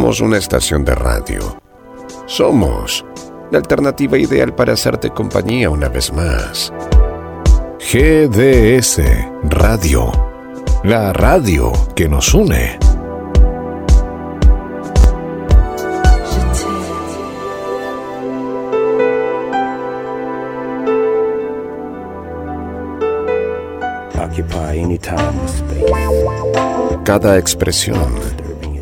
[0.10, 1.62] Somos una estación de radio.
[2.26, 3.06] Somos
[3.52, 6.74] la alternativa ideal para hacerte compañía una vez más.
[7.78, 9.04] GDS
[9.44, 10.12] Radio.
[10.84, 12.80] La radio que nos une.
[27.06, 28.39] Cada expresión,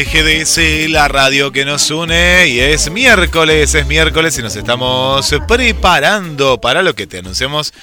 [0.00, 2.48] GDS, la radio que nos une.
[2.48, 7.74] Y es miércoles, es miércoles y nos estamos preparando para lo que te anunciamos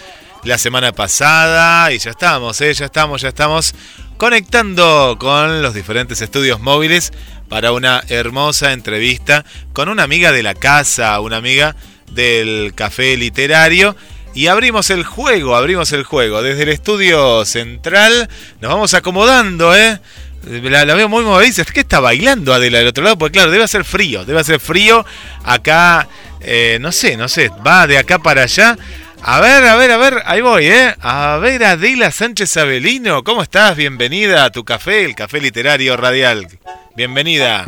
[0.43, 1.91] la semana pasada.
[1.93, 2.73] Y ya estamos, ¿eh?
[2.73, 3.75] ya estamos, ya estamos
[4.17, 7.13] conectando con los diferentes estudios móviles
[7.47, 11.75] para una hermosa entrevista con una amiga de la casa, una amiga
[12.11, 13.95] del café literario.
[14.33, 16.41] Y abrimos el juego, abrimos el juego.
[16.41, 18.29] Desde el estudio central
[18.61, 19.99] nos vamos acomodando, ¿eh?
[20.45, 21.65] La, veo muy movediza.
[21.65, 23.17] ¿Qué está bailando Adela del otro lado?
[23.17, 24.25] Porque claro, debe hacer frío.
[24.25, 25.05] Debe hacer frío
[25.43, 26.07] acá.
[26.41, 27.51] Eh, no sé, no sé.
[27.65, 28.77] Va de acá para allá.
[29.21, 30.23] A ver, a ver, a ver.
[30.25, 30.95] Ahí voy, ¿eh?
[31.01, 33.23] A ver, Adela Sánchez Abelino.
[33.23, 33.75] ¿Cómo estás?
[33.75, 36.47] Bienvenida a tu café, el café literario radial.
[36.95, 37.65] Bienvenida.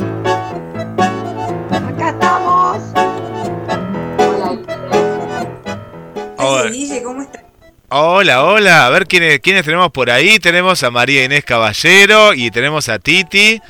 [1.70, 2.78] Acá estamos.
[6.38, 6.72] Hola.
[7.04, 7.41] ¿cómo estás?
[7.94, 8.86] Hola, hola.
[8.86, 10.38] A ver quiénes, quiénes tenemos por ahí.
[10.38, 13.60] Tenemos a María Inés Caballero y tenemos a Titi.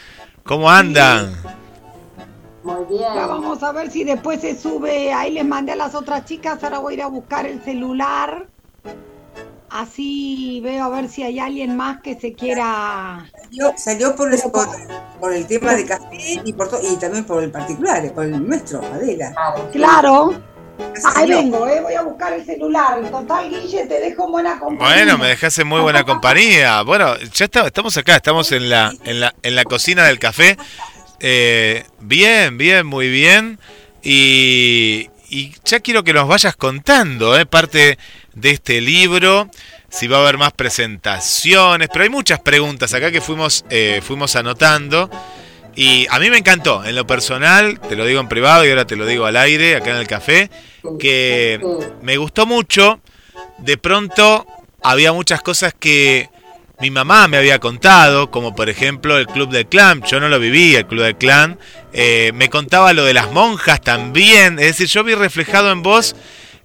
[0.45, 1.35] ¿Cómo andan?
[2.63, 3.03] Muy bien.
[3.17, 5.13] vamos a ver si después se sube.
[5.13, 6.63] Ahí les mandé a las otras chicas.
[6.63, 8.47] Ahora voy a ir a buscar el celular.
[9.71, 13.29] Así veo a ver si hay alguien más que se quiera.
[13.77, 14.41] Salió, por, el,
[15.19, 18.83] por, el tema de café y, por y también por el particular, por el nuestro,
[18.85, 19.35] Adela.
[19.73, 20.52] Claro.
[21.15, 23.01] Ahí vengo, eh, voy a buscar el celular.
[23.11, 24.95] Total, Guille, te dejo buena compañía.
[24.95, 26.83] Bueno, me dejaste muy buena compañía.
[26.83, 30.57] Bueno, ya estamos acá, estamos en la, en la, en la cocina del café.
[31.21, 33.59] Eh, bien, bien, muy bien.
[34.03, 37.99] Y, y, ya quiero que nos vayas contando, eh, parte
[38.35, 39.49] de este libro.
[39.89, 44.35] Si va a haber más presentaciones, pero hay muchas preguntas acá que fuimos, eh, fuimos
[44.37, 45.11] anotando.
[45.75, 48.87] Y a mí me encantó, en lo personal, te lo digo en privado y ahora
[48.87, 50.51] te lo digo al aire, acá en el café,
[50.99, 51.61] que
[52.03, 53.01] me gustó mucho.
[53.59, 54.47] De pronto
[54.83, 56.29] había muchas cosas que
[56.81, 60.03] mi mamá me había contado, como por ejemplo el Club del Clan.
[60.03, 61.59] Yo no lo viví, el Club del Clan.
[61.93, 64.59] Eh, me contaba lo de las monjas también.
[64.59, 66.17] Es decir, yo vi reflejado en vos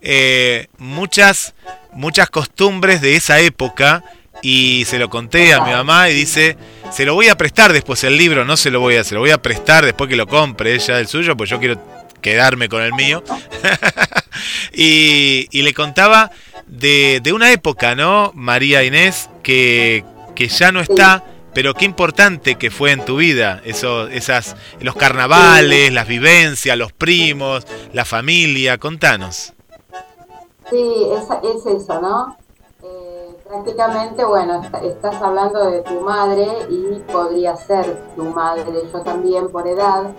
[0.02, 1.54] eh, muchas,
[1.94, 4.04] muchas costumbres de esa época
[4.42, 6.58] y se lo conté a mi mamá y dice,
[6.92, 9.22] se lo voy a prestar después el libro, no se lo voy a, se lo
[9.22, 11.82] voy a prestar después que lo compre ella el suyo, pues yo quiero
[12.22, 13.24] quedarme con el mío.
[14.74, 16.32] y, le contaba
[16.68, 18.32] de, una época, ¿no?
[18.36, 20.04] María Inés, que,
[20.36, 21.24] que ya no está,
[21.54, 26.94] pero qué importante que fue en tu vida, eso, esas, los carnavales, las vivencias, los
[26.94, 29.54] primos, la familia, contanos.
[30.70, 30.84] Sí,
[31.14, 32.38] es, es eso, ¿no?
[33.48, 39.66] Prácticamente, bueno, estás hablando de tu madre y podría ser tu madre, yo también por
[39.66, 40.14] edad.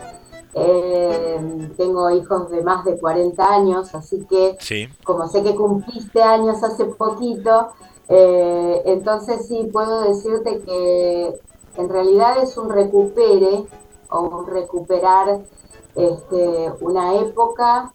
[0.54, 4.56] Eh, tengo hijos de más de 40 años, así que
[5.04, 7.68] como sé que cumpliste años hace poquito,
[8.08, 11.38] eh, entonces sí puedo decirte que
[11.76, 13.66] en realidad es un recupere
[14.10, 15.40] o un recuperar
[15.94, 17.92] este, una época,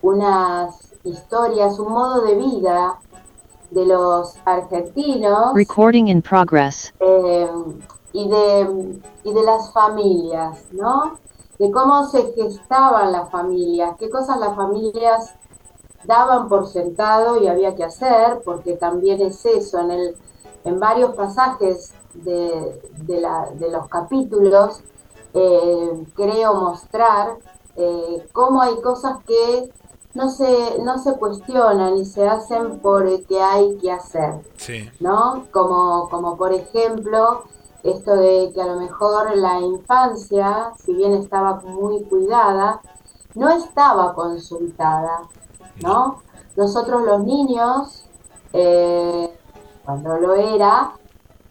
[0.00, 2.98] unas historias, un modo de vida
[3.70, 5.54] de los argentinos.
[5.54, 6.92] Recording in progress.
[7.00, 7.48] Eh,
[8.12, 11.18] y, de, y de las familias, ¿no?
[11.58, 15.34] De cómo se gestaban las familias, qué cosas las familias
[16.04, 20.16] daban por sentado y había que hacer, porque también es eso, en, el,
[20.64, 24.80] en varios pasajes de, de, los capítulos,
[25.34, 27.36] eh, creo mostrar
[27.76, 29.70] eh, cómo hay cosas que
[30.14, 34.40] no se, no se cuestionan y se hacen porque hay que hacer,
[35.00, 35.46] ¿no?
[35.50, 37.44] Como, como por ejemplo
[37.82, 42.80] esto de que a lo mejor la infancia, si bien estaba muy cuidada,
[43.34, 45.22] no estaba consultada,
[45.82, 46.22] ¿no?
[46.56, 48.04] Nosotros los niños,
[48.52, 49.32] eh,
[49.84, 50.92] cuando lo era,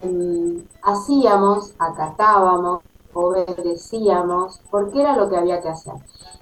[0.02, 2.82] mm, hacíamos, acatábamos,
[3.18, 5.94] obedecíamos, porque era lo que había que hacer.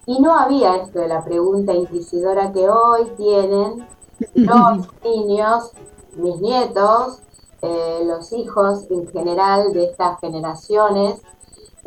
[0.07, 3.87] Y no había esto de la pregunta inquisidora que hoy tienen
[4.35, 5.73] los niños,
[6.17, 7.21] mis nietos,
[7.63, 11.23] eh, los hijos en general de estas generaciones,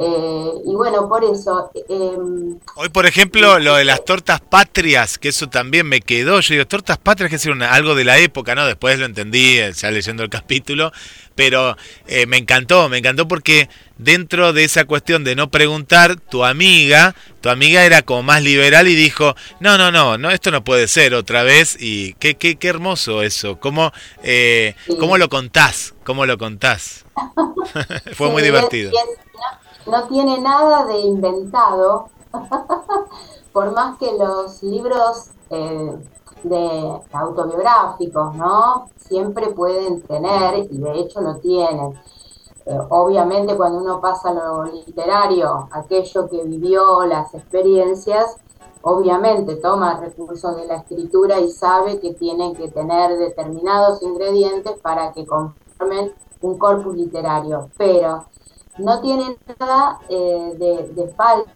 [0.02, 1.70] eh, y bueno, por eso...
[1.90, 6.40] Em, Hoy, por ejemplo, lo de las tortas patrias, que eso también me quedó.
[6.40, 8.66] Yo digo, tortas patrias, que es algo de la época, ¿no?
[8.66, 10.94] Después lo entendí, eh, ya leyendo el capítulo,
[11.36, 11.76] pero
[12.08, 13.68] eh, me encantó, me encantó porque
[13.98, 18.88] dentro de esa cuestión de no preguntar, tu amiga, tu amiga era como más liberal
[18.88, 21.76] y dijo, no, no, no, no esto no puede ser otra vez.
[21.78, 23.60] Y qué, qué, qué hermoso eso.
[23.60, 23.92] ¿Cómo,
[24.98, 25.94] ¿Cómo lo contás?
[26.06, 27.04] ¿Cómo lo contás?
[28.14, 28.94] Fue muy divertido
[29.86, 32.08] no tiene nada de inventado,
[33.54, 35.98] por más que los libros eh,
[36.44, 38.90] de autobiográficos, ¿no?
[38.98, 42.00] Siempre pueden tener, y de hecho lo tienen.
[42.66, 48.38] Eh, obviamente cuando uno pasa a lo literario, aquello que vivió, las experiencias,
[48.82, 55.12] obviamente toma recursos de la escritura y sabe que tienen que tener determinados ingredientes para
[55.12, 57.70] que conformen un corpus literario.
[57.78, 58.26] Pero
[58.80, 61.52] no tiene nada eh, de, de falta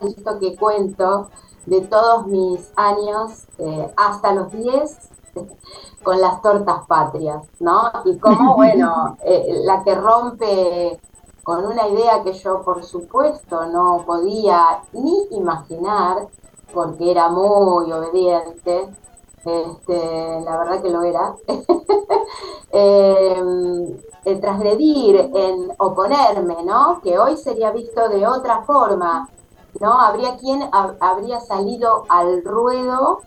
[0.00, 1.28] esto que cuento
[1.66, 4.96] de todos mis años eh, hasta los 10
[6.02, 7.90] con las tortas patrias, ¿no?
[8.04, 11.00] Y como, bueno, eh, la que rompe
[11.42, 16.28] con una idea que yo, por supuesto, no podía ni imaginar,
[16.72, 18.88] porque era muy obediente,
[19.44, 21.36] este, la verdad que lo era,
[22.72, 23.96] eh,
[24.26, 27.00] el transgredir, en oponerme, ¿no?
[27.00, 29.28] Que hoy sería visto de otra forma,
[29.80, 30.00] ¿no?
[30.00, 33.20] Habría quien habría salido al ruedo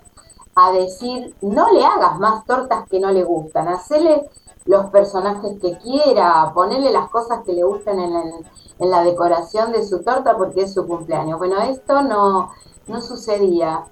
[0.55, 4.29] a decir, no le hagas más tortas que no le gustan, hacele
[4.65, 8.45] los personajes que quiera, ponerle las cosas que le gustan en,
[8.79, 11.37] la decoración de su torta porque es su cumpleaños.
[11.37, 12.53] Bueno, esto no,
[12.87, 13.83] no sucedía.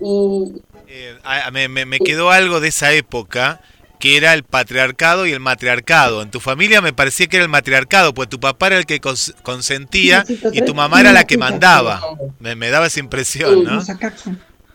[0.00, 1.18] Y, eh,
[1.52, 3.60] me, me, quedó algo de esa época
[4.02, 6.22] que era el patriarcado y el matriarcado.
[6.22, 9.00] En tu familia me parecía que era el matriarcado, pues tu papá era el que
[9.44, 12.00] consentía y tu mamá era la que mandaba.
[12.40, 13.78] Me, daba esa impresión, ¿no?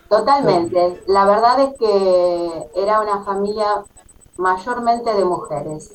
[0.08, 1.02] Totalmente.
[1.08, 3.66] La verdad es que era una familia
[4.38, 5.92] mayormente de mujeres.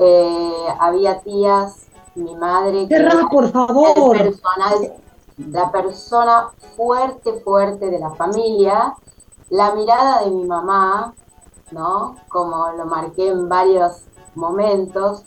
[0.00, 2.88] Eh, había tías, mi madre...
[2.88, 2.98] Que
[3.30, 4.16] por favor.
[4.16, 4.94] Personal,
[5.36, 8.94] la persona fuerte, fuerte de la familia.
[9.50, 11.12] La mirada de mi mamá,
[11.72, 12.16] ¿no?
[12.28, 15.24] Como lo marqué en varios momentos,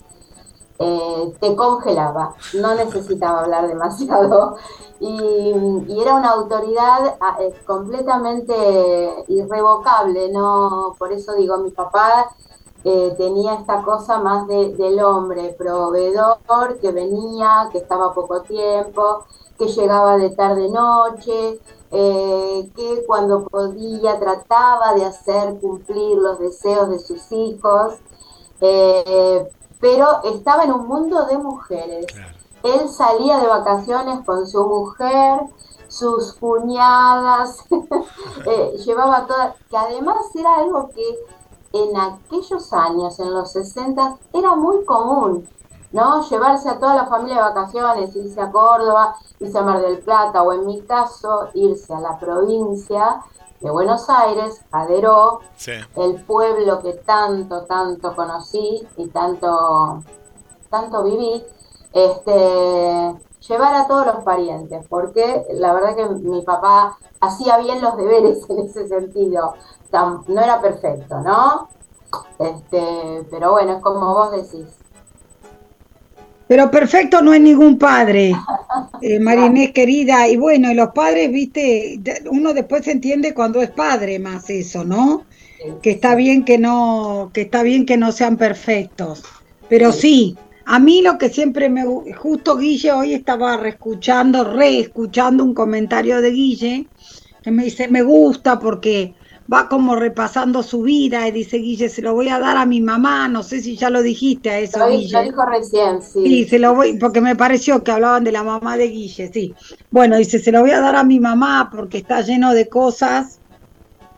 [0.80, 4.58] eh, te congelaba, no necesitaba hablar demasiado
[5.00, 10.96] y, era una autoridad ah, eh, completamente irrevocable, ¿no?
[10.98, 12.36] Por eso digo, mi papá
[12.84, 16.40] eh, tenía esta cosa más del hombre, proveedor,
[16.82, 19.24] que venía, que estaba poco tiempo,
[19.58, 21.62] que llegaba de tarde noche,
[21.96, 27.94] eh, que cuando podía trataba de hacer cumplir los deseos de sus hijos,
[28.62, 29.48] eh,
[29.80, 32.08] pero estaba en un mundo de mujeres.
[32.64, 35.42] Él salía de vacaciones con su mujer,
[35.88, 37.64] sus cuñadas,
[38.48, 41.20] eh, llevaba toda, que además era algo que
[41.74, 45.48] en aquellos años, en los 60, era muy común.
[45.94, 46.28] ¿No?
[46.28, 50.42] Llevarse a toda la familia de vacaciones, irse a Córdoba, irse a Mar del Plata
[50.44, 53.22] o en mi caso, irse a la provincia
[53.62, 55.40] de Buenos Aires, a Deró,
[55.96, 60.04] el pueblo que tanto, tanto conocí y tanto,
[60.70, 61.46] tanto viví,
[61.94, 63.16] este,
[63.48, 68.44] llevar a todos los parientes, porque la verdad que mi papá hacía bien los deberes
[68.50, 69.54] en ese sentido,
[70.28, 71.70] no era perfecto, ¿no?
[72.40, 74.83] Este, pero bueno, es como vos decís,
[76.48, 78.34] pero perfecto no es ningún padre,
[79.02, 80.28] eh, Marinés querida.
[80.28, 85.26] Y bueno, y los padres, viste, uno después entiende cuando es padre más eso, ¿no?
[85.82, 89.24] que está bien que no, que está bien que no sean perfectos.
[89.70, 91.84] Pero sí, a mí lo que siempre me
[92.16, 96.88] justo Guille hoy estaba reescuchando, reescuchando un comentario de Guille
[97.42, 99.14] que me dice me gusta porque
[99.52, 102.82] va como repasando su vida y dice Guille, se lo voy a dar a mi
[102.82, 105.14] mamá, no sé si ya lo dijiste a eso, Guille.
[105.14, 106.24] Lo dijo recién, sí.
[106.24, 109.54] Sí, se lo voy, porque me pareció que hablaban de la mamá de Guille, sí.
[109.92, 113.40] Bueno, dice, se lo voy a dar a mi mamá porque está lleno de cosas,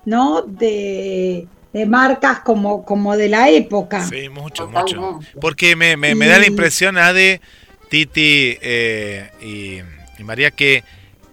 [0.06, 0.42] ¿no?
[0.44, 1.48] De,
[1.88, 4.06] marcas como, como de la época.
[4.06, 5.20] Sí, mucho, mucho.
[5.42, 7.42] Porque me, me, da la impresión, Ade,
[7.90, 10.84] Titi eh, y, María, que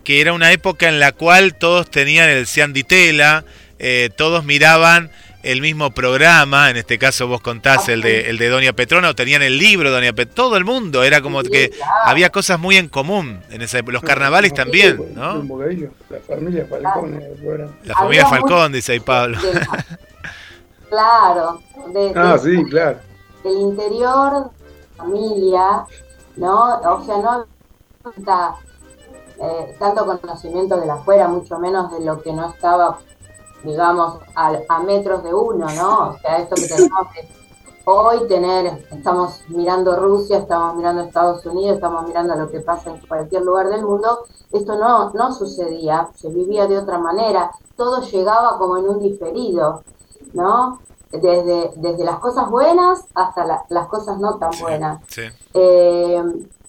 [0.02, 3.44] que era una época en la cual todos tenían el Cianditela,
[3.84, 5.10] eh, todos miraban
[5.42, 9.14] el mismo programa, en este caso vos contás el de, el de Doña Petrona, o
[9.16, 11.72] tenían el libro de Doña Petrona, todo el mundo, era como que
[12.04, 15.42] había cosas muy en común, en ese, los carnavales también, ¿no?
[16.10, 17.20] La familia Falcón.
[17.82, 19.36] La familia Falcón, dice ahí Pablo.
[20.88, 21.60] claro.
[22.14, 22.98] ah, sí, claro.
[23.44, 24.50] El interior,
[24.96, 25.84] familia,
[26.36, 26.78] ¿no?
[26.78, 27.46] O sea, no
[29.42, 33.00] eh, tanto conocimiento de la afuera, mucho menos de lo que no estaba
[33.64, 36.10] digamos, a, metros de uno, ¿no?
[36.10, 37.28] O sea, esto que tenemos que
[37.84, 42.98] hoy tener, estamos mirando Rusia, estamos mirando Estados Unidos, estamos mirando lo que pasa en
[43.06, 48.58] cualquier lugar del mundo, esto no, no sucedía, se vivía de otra manera, todo llegaba
[48.58, 49.82] como en un diferido,
[50.32, 50.80] ¿no?
[51.10, 55.02] Desde, desde las cosas buenas hasta las cosas no tan buenas.
[55.52, 56.22] Eh,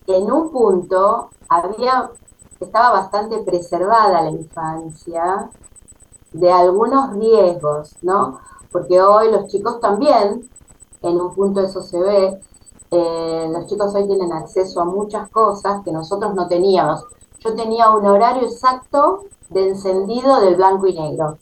[0.07, 2.09] en un punto había,
[2.59, 5.49] estaba bastante preservada la infancia,
[6.33, 8.39] de algunos riesgos, ¿no?
[8.71, 10.49] Porque hoy los chicos también,
[11.01, 12.39] en un punto eso se ve,
[12.91, 17.05] eh, los chicos hoy tienen acceso a muchas cosas que nosotros no teníamos.
[17.39, 21.37] Yo tenía un horario exacto de encendido del blanco y negro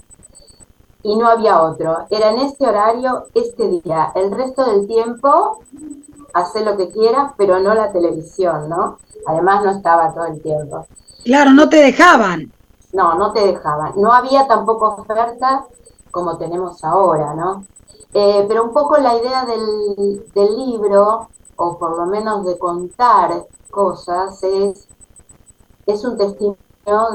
[1.04, 2.06] y no había otro.
[2.10, 4.12] Era en este horario, este día.
[4.16, 5.60] El resto del tiempo,
[6.34, 8.98] hace lo que quieras, pero no la televisión, ¿no?
[9.26, 10.86] Además no estaba todo el tiempo.
[11.24, 12.52] Claro, no te dejaban.
[12.94, 13.94] No, no te dejaban.
[13.96, 15.66] No había tampoco ofertas
[16.12, 17.64] como tenemos ahora, ¿no?
[18.14, 23.46] Eh, pero un poco la idea del, del libro, o por lo menos de contar
[23.70, 24.88] cosas, es,
[25.86, 26.58] es un testimonio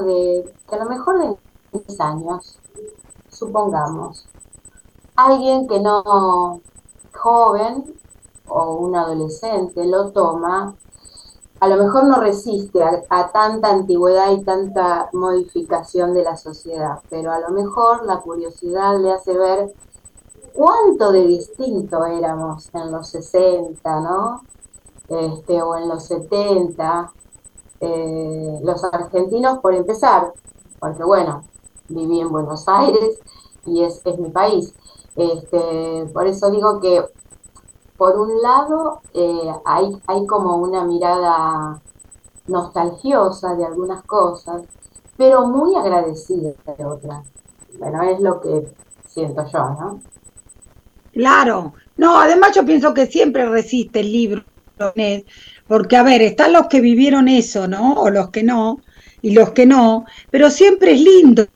[0.05, 1.37] de que a lo mejor de
[1.87, 2.59] 10 años,
[3.29, 4.27] supongamos,
[5.17, 6.61] alguien que no
[7.15, 7.95] joven
[8.49, 10.75] o un adolescente lo toma
[11.59, 17.33] a lo mejor no resiste a, tanta antigüedad y tanta modificación de la sociedad, pero
[17.33, 19.73] a lo mejor la curiosidad le hace ver
[20.53, 24.43] cuánto de distinto éramos en los 60, ¿no?
[25.09, 27.13] Este, o en los 70,
[27.81, 30.33] eh, los argentinos por empezar,
[30.79, 31.43] porque bueno,
[31.89, 33.19] viví en Buenos Aires
[33.65, 34.75] y es, es mi país.
[35.15, 37.03] Este, por eso digo que
[37.97, 41.81] por un lado, eh, hay, hay como una mirada
[42.47, 44.63] nostalgiosa de algunas cosas,
[45.17, 47.27] pero muy agradecida de otras.
[47.79, 48.67] Bueno, es lo que
[49.09, 50.01] siento yo, ¿no?
[51.13, 54.45] Claro, no, además yo pienso que siempre resiste el libro,
[55.67, 57.95] porque a ver, están los que vivieron eso, ¿no?
[57.95, 58.81] O los que no,
[59.23, 61.47] y los que no, pero siempre es lindo,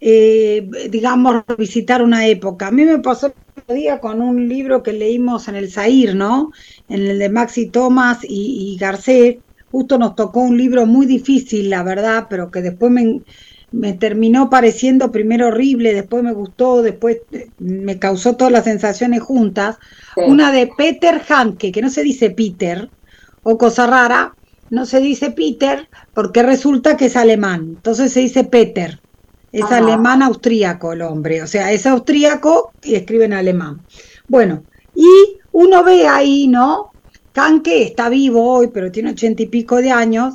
[0.00, 2.68] eh, digamos, visitar una época.
[2.68, 3.32] A mí me pasó
[3.74, 6.52] día con un libro que leímos en el Zair, ¿no?
[6.88, 9.38] En el de Maxi Thomas y, y Garcés.
[9.70, 13.22] Justo nos tocó un libro muy difícil, la verdad, pero que después me,
[13.72, 19.22] me terminó pareciendo primero horrible, después me gustó, después eh, me causó todas las sensaciones
[19.22, 19.76] juntas.
[20.14, 22.90] Una de Peter Hanke, que no se dice Peter,
[23.42, 24.34] o cosa rara,
[24.70, 29.00] no se dice Peter porque resulta que es alemán, entonces se dice Peter.
[29.56, 33.80] Es alemán austríaco el hombre, o sea, es austríaco y escribe en alemán.
[34.28, 36.90] Bueno, y uno ve ahí, ¿no?
[37.32, 40.34] Kanke está vivo hoy, pero tiene ochenta y pico de años,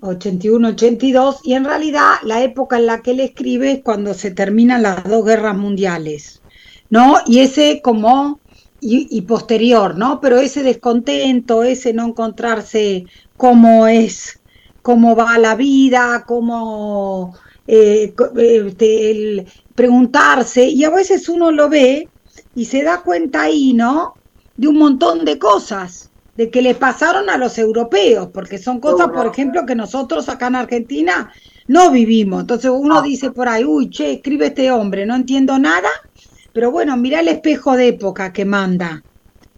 [0.00, 4.32] 81, 82, y en realidad la época en la que él escribe es cuando se
[4.32, 6.42] terminan las dos guerras mundiales,
[6.90, 7.18] ¿no?
[7.24, 8.40] Y ese como,
[8.80, 10.20] y, y posterior, ¿no?
[10.20, 13.04] Pero ese descontento, ese no encontrarse
[13.36, 14.40] cómo es,
[14.82, 22.08] cómo va la vida, cómo eh, este, el preguntarse, y a veces uno lo ve
[22.54, 24.14] y se da cuenta ahí, ¿no?
[24.56, 29.08] De un montón de cosas, de que le pasaron a los europeos, porque son cosas,
[29.08, 31.32] por ejemplo, que nosotros acá en Argentina
[31.66, 32.40] no vivimos.
[32.40, 35.88] Entonces uno dice por ahí, uy, che, escribe este hombre, no entiendo nada,
[36.52, 39.02] pero bueno, mira el espejo de época que manda.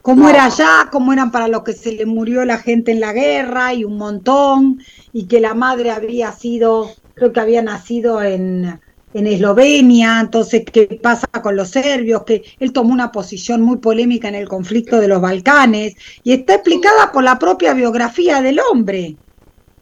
[0.03, 3.12] Cómo era allá, cómo eran para los que se le murió la gente en la
[3.12, 4.81] guerra y un montón,
[5.12, 8.81] y que la madre había sido creo que había nacido en,
[9.15, 14.29] en Eslovenia, entonces qué pasa con los serbios, que él tomó una posición muy polémica
[14.29, 19.17] en el conflicto de los Balcanes y está explicada por la propia biografía del hombre.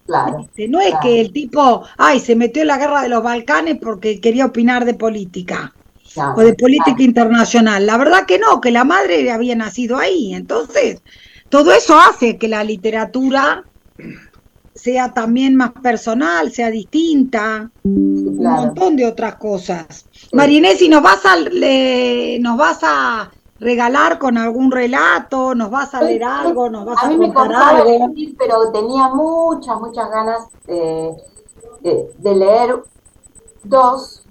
[0.06, 0.48] Claro.
[0.68, 1.00] No es claro.
[1.02, 4.84] que el tipo, ay, se metió en la guerra de los Balcanes porque quería opinar
[4.84, 5.74] de política
[6.14, 7.84] claro, o de política internacional.
[7.84, 10.32] La verdad que no, que la madre había nacido ahí.
[10.32, 11.02] Entonces,
[11.48, 13.64] todo eso hace que la literatura
[14.76, 20.06] sea también más personal, sea distinta, un montón de otras cosas.
[20.32, 25.94] Marinés, ¿y nos vas a le- nos vas a regalar con algún relato, nos vas
[25.94, 27.88] a leer algo, nos vas A a mí me contar costaba algo?
[27.88, 31.14] elegir, pero tenía muchas, muchas ganas de,
[31.80, 32.82] de- de leer
[33.64, 34.24] dos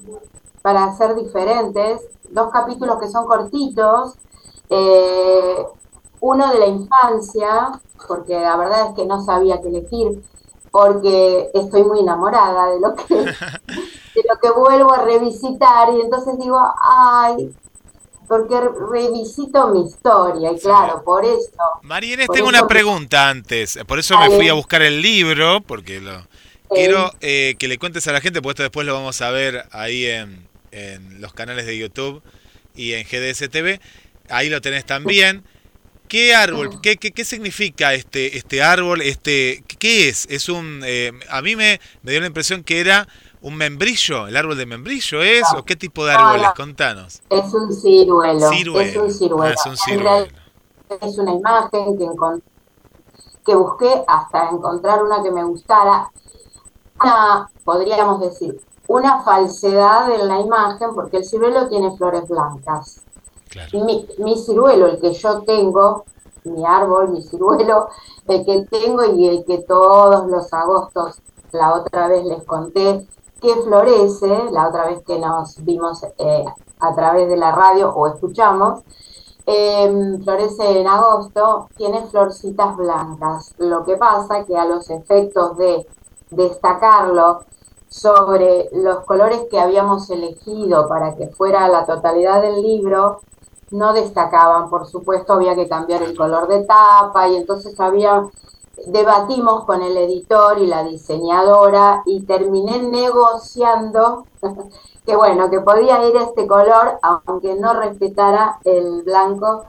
[0.62, 4.16] para ser diferentes, dos capítulos que son cortitos,
[4.70, 5.66] eh,
[6.22, 10.22] uno de la infancia, porque la verdad es que no sabía qué elegir,
[10.72, 16.38] porque estoy muy enamorada de lo que, de lo que vuelvo a revisitar, y entonces
[16.40, 17.52] digo, ay,
[18.28, 18.60] porque
[18.92, 20.64] revisito mi historia, y Sí.
[20.66, 21.52] claro, por eso.
[22.28, 23.80] Por tengo eso una que- pregunta antes.
[23.88, 26.26] Por eso me fui a buscar el libro, porque lo
[26.70, 29.66] quiero eh, que le cuentes a la gente, porque esto después lo vamos a ver
[29.72, 32.24] ahí en, en los canales de YouTube
[32.76, 33.80] y en GDS TV.
[34.30, 35.44] Ahí lo tenés también.
[36.08, 36.70] ¿Qué árbol?
[36.82, 39.02] ¿Qué, qué, qué significa este, este árbol?
[39.02, 40.28] Este, ¿Qué es?
[40.30, 40.82] Es un.
[40.86, 43.08] eh, a mí me, me dio la impresión que era
[43.42, 44.28] un membrillo.
[44.28, 45.54] ¿El árbol de membrillo es?
[45.54, 45.60] No.
[45.60, 46.48] ¿O qué tipo de No, árboles?
[46.48, 46.54] no.
[46.54, 47.22] Contanos.
[47.30, 48.50] Es un ciruelo.
[48.50, 48.82] Ciruelo.
[48.82, 49.44] Es un ciruelo.
[49.44, 50.28] Ah, es un ciruelo.
[51.02, 52.08] Es una imagen que,
[53.46, 56.12] que busqué hasta encontrar una que me gustara.
[57.02, 63.05] Una, podríamos decir, una falsedad en la imagen, porque el ciruelo tiene flores blancas.
[64.20, 66.06] Mi, ciruelo, el que yo tengo,
[66.44, 67.88] mi árbol, mi ciruelo,
[68.28, 71.22] el que tengo y el que todos los agostos,
[71.52, 73.08] la otra vez les conté,
[73.42, 76.46] que florece, la otra vez que nos vimos eh,
[76.80, 78.82] a través de la radio o escuchamos,
[79.46, 83.54] eh, florece en agosto, tiene florcitas blancas.
[83.58, 85.88] Lo que pasa que a los efectos de
[86.32, 87.42] destacarlo
[87.88, 93.22] sobre los colores que habíamos elegido para que fuera la totalidad del libro,
[93.72, 98.28] no destacaban, por supuesto, había que cambiar el color de tapa y entonces había,
[98.88, 104.26] debatimos con el editor y la diseñadora y terminé negociando
[105.06, 109.66] que bueno, que podía ir este color, aunque no respetara el blanco,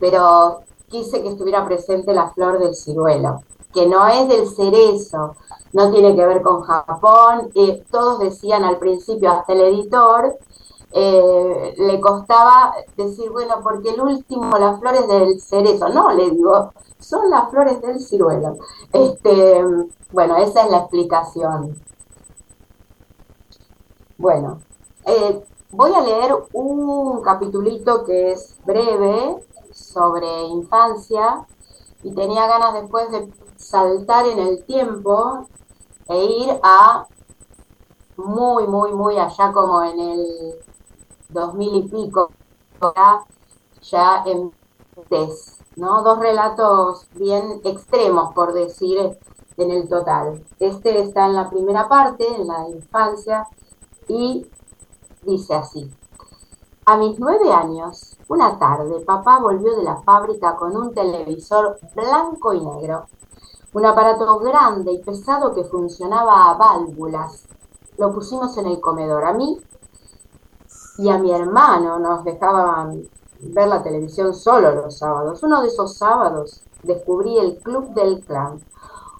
[0.00, 5.36] pero quise que estuviera presente la flor del ciruelo, que no es del cerezo,
[5.72, 10.36] no tiene que ver con Japón, eh, todos decían al principio, hasta el editor,
[10.92, 16.72] eh, le costaba decir, bueno, porque el último, las flores del cerezo, no, le digo,
[16.98, 18.56] son las flores del ciruelo.
[18.92, 19.64] Este,
[20.12, 21.80] bueno, esa es la explicación.
[24.18, 24.58] Bueno,
[25.06, 29.36] eh, voy a leer un capitulito que es breve
[29.72, 31.46] sobre infancia
[32.02, 35.46] y tenía ganas después de saltar en el tiempo
[36.08, 37.06] e ir a
[38.16, 40.54] muy, muy, muy allá como en el
[41.32, 42.30] 2000 y pico,
[42.80, 43.24] ya,
[43.82, 44.52] ya en
[45.76, 46.02] ¿no?
[46.02, 49.18] Dos relatos bien extremos, por decir,
[49.56, 50.44] en el total.
[50.58, 53.46] Este está en la primera parte, en la infancia,
[54.08, 54.46] y
[55.22, 55.90] dice así.
[56.86, 62.52] A mis nueve años, una tarde, papá volvió de la fábrica con un televisor blanco
[62.52, 63.06] y negro,
[63.72, 67.46] un aparato grande y pesado que funcionaba a válvulas.
[67.98, 69.24] Lo pusimos en el comedor.
[69.24, 69.60] A mí
[71.00, 73.08] y a mi hermano nos dejaban
[73.40, 75.42] ver la televisión solo los sábados.
[75.42, 78.60] Uno de esos sábados descubrí el Club del Clan,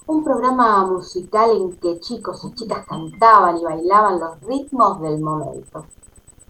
[0.07, 5.87] un programa musical en que chicos y chicas cantaban y bailaban los ritmos del momento.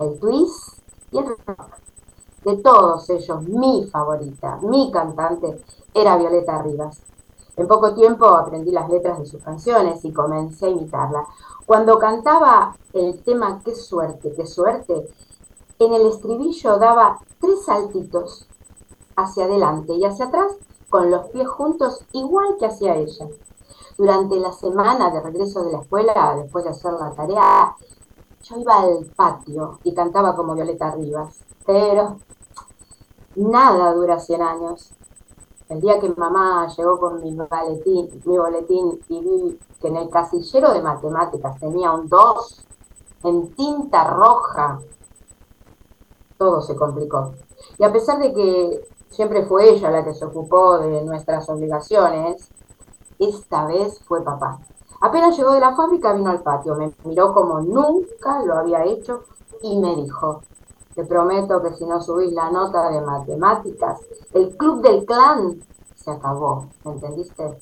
[0.00, 0.80] El twist
[1.12, 1.76] y el rock.
[2.44, 5.62] De todos ellos, mi favorita, mi cantante,
[5.94, 7.02] era Violeta Rivas.
[7.60, 11.26] En poco tiempo aprendí las letras de sus canciones y comencé a imitarla.
[11.66, 15.06] Cuando cantaba el tema Qué suerte, qué suerte,
[15.78, 18.46] en el estribillo daba tres saltitos
[19.14, 20.54] hacia adelante y hacia atrás
[20.88, 23.28] con los pies juntos igual que hacía ella.
[23.98, 27.76] Durante la semana de regreso de la escuela, después de hacer la tarea,
[28.42, 31.38] yo iba al patio y cantaba como Violeta Rivas.
[31.66, 32.16] Pero
[33.36, 34.92] nada dura 100 años.
[35.70, 40.10] El día que mamá llegó con mi boletín, mi boletín y vi que en el
[40.10, 42.66] casillero de matemáticas tenía un 2
[43.22, 44.80] en tinta roja,
[46.36, 47.34] todo se complicó.
[47.78, 48.80] Y a pesar de que
[49.10, 52.50] siempre fue ella la que se ocupó de nuestras obligaciones,
[53.20, 54.58] esta vez fue papá.
[55.00, 59.22] Apenas llegó de la fábrica, vino al patio, me miró como nunca lo había hecho
[59.62, 60.42] y me dijo,
[60.94, 64.00] te prometo que si no subís la nota de matemáticas,
[64.32, 65.62] el club del clan
[65.94, 67.58] se acabó, ¿me entendiste?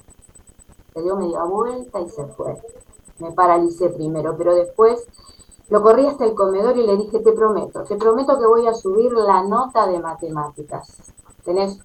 [0.94, 2.60] Se dio media vuelta y se fue.
[3.18, 5.06] Me paralicé primero, pero después
[5.68, 8.74] lo corrí hasta el comedor y le dije, te prometo, te prometo que voy a
[8.74, 10.96] subir la nota de matemáticas.
[11.44, 11.78] Tenés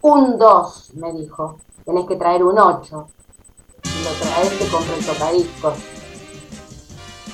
[0.00, 1.56] un 2, me dijo.
[1.84, 3.06] Tenés que traer un 8.
[3.82, 5.74] Si lo traes, te compro el tocadiscos.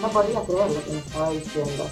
[0.01, 1.85] No podía creer lo que me estaba diciendo.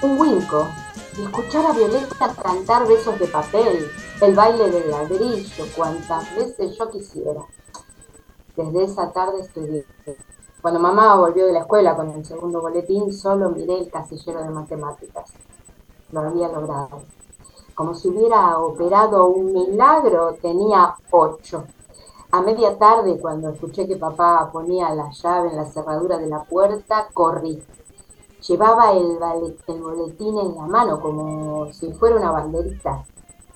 [0.00, 0.68] Un winco.
[1.16, 6.88] Y escuchar a Violeta cantar besos de papel, el baile del ladrillo, cuantas veces yo
[6.88, 7.40] quisiera.
[8.54, 9.84] Desde esa tarde estudié.
[10.62, 14.50] Cuando mamá volvió de la escuela con el segundo boletín, solo miré el casillero de
[14.50, 15.32] matemáticas.
[16.12, 17.02] Lo había logrado.
[17.74, 21.64] Como si hubiera operado un milagro, tenía ocho.
[22.30, 26.44] A media tarde, cuando escuché que papá ponía la llave en la cerradura de la
[26.44, 27.60] puerta, corrí.
[28.46, 29.18] Llevaba el,
[29.80, 33.04] boletín en la mano como si fuera una banderita.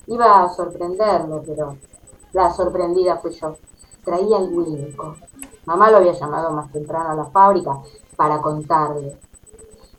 [0.09, 1.77] Iba a sorprenderlo, pero
[2.33, 3.57] la sorprendida fui yo.
[4.05, 5.15] Traía el único.
[5.65, 7.81] Mamá lo había llamado más temprano a la fábrica
[8.17, 9.17] para contarle.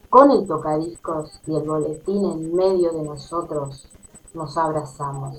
[0.10, 3.88] Con el tocadiscos y el boletín en medio de nosotros,
[4.34, 5.38] nos abrazamos.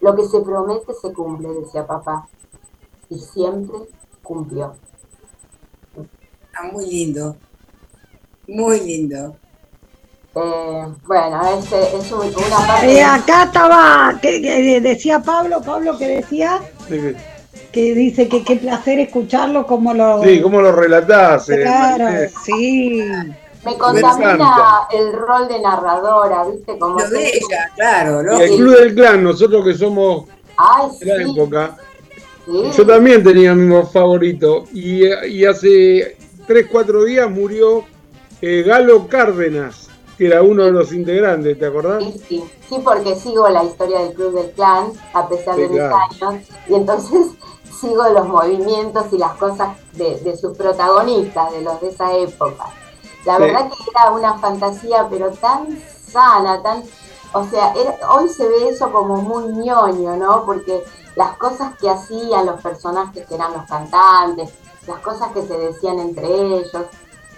[0.00, 2.28] Lo que se promete se cumple, decía papá.
[3.08, 3.78] Y siempre
[4.22, 4.74] cumplió.
[6.54, 7.36] Ah, muy lindo.
[8.48, 9.36] Muy lindo.
[10.34, 12.92] Eh, bueno, este es una parte.
[12.92, 16.60] Eh, acá estaba, que, que decía Pablo, Pablo que decía
[17.70, 20.22] que dice que qué placer escucharlo como lo.
[20.22, 21.48] Sí, como lo relatás.
[21.50, 23.02] eh, Claro, sí.
[23.64, 26.76] Me contamina el rol de narradora, ¿viste?
[26.78, 30.24] Como Lo de ella, claro, el Club del Clan, nosotros que somos
[30.56, 31.76] Ay, de la sí, época,
[32.44, 32.70] sí.
[32.76, 34.64] yo también tenía mi favorito.
[34.72, 37.84] Y, y hace 3, 4 días murió
[38.42, 42.02] eh, Galo Cárdenas, que era uno de los integrantes, ¿te acordás?
[42.02, 45.68] Sí, sí, sí, porque sigo la historia del Club del Clan, a pesar Sí, de
[45.68, 45.96] mis claro.
[45.96, 47.26] años, y entonces
[47.80, 52.66] sigo los movimientos y las cosas de, de sus protagonistas, de los de esa época.
[53.24, 53.42] La Sí.
[53.42, 56.82] verdad que era una fantasía, pero tan sana, tan...
[57.34, 60.44] O sea, era- hoy se ve eso como muy ñoño, ¿no?
[60.44, 60.82] Porque
[61.16, 64.50] las cosas que hacían los personajes que eran los cantantes,
[64.86, 66.86] las cosas que se decían entre ellos,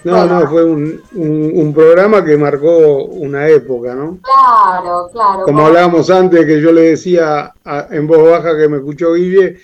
[0.05, 0.41] No, Bueno.
[0.41, 4.19] no, fue un, un- un programa que marcó una época, ¿no?
[4.23, 5.45] claro, claro.
[5.47, 9.57] Como hablábamos antes, que yo le decía a- en voz baja que me escuchó Guille,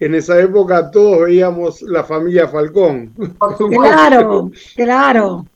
[0.00, 3.12] en esa época todos veíamos la familia Falcón.
[3.38, 3.82] por supuesto.
[3.82, 5.46] Claro, claro.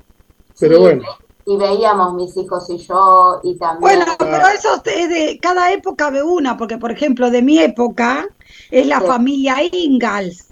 [0.60, 1.02] Pero Sí, bueno.
[1.44, 3.80] Y veíamos mis hijos y yo, y también.
[3.80, 8.26] Bueno, pero eso es de cada época ve una, porque por ejemplo de mi época
[8.70, 9.06] es la Sí.
[9.06, 10.47] familia Ingalls,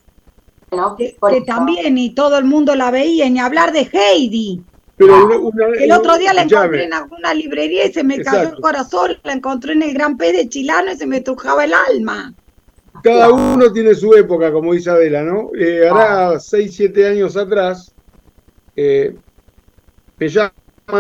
[0.97, 4.61] que, por que eso- también y todo el mundo la veía, ni hablar de Heidi.
[4.97, 8.39] Pero una- una- El otro día la encontré en alguna librería y se me cayó
[8.39, 8.57] Exacto.
[8.57, 11.73] el corazón, la encontré en el Gran P de Chilano y se me trujaba el
[11.75, 12.33] alma.
[13.03, 15.51] Cada uno tiene su época, como dice Adela, ¿no?
[15.59, 17.93] Eh, hará 6, 7 años atrás,
[18.75, 19.15] eh,
[20.19, 20.53] me llama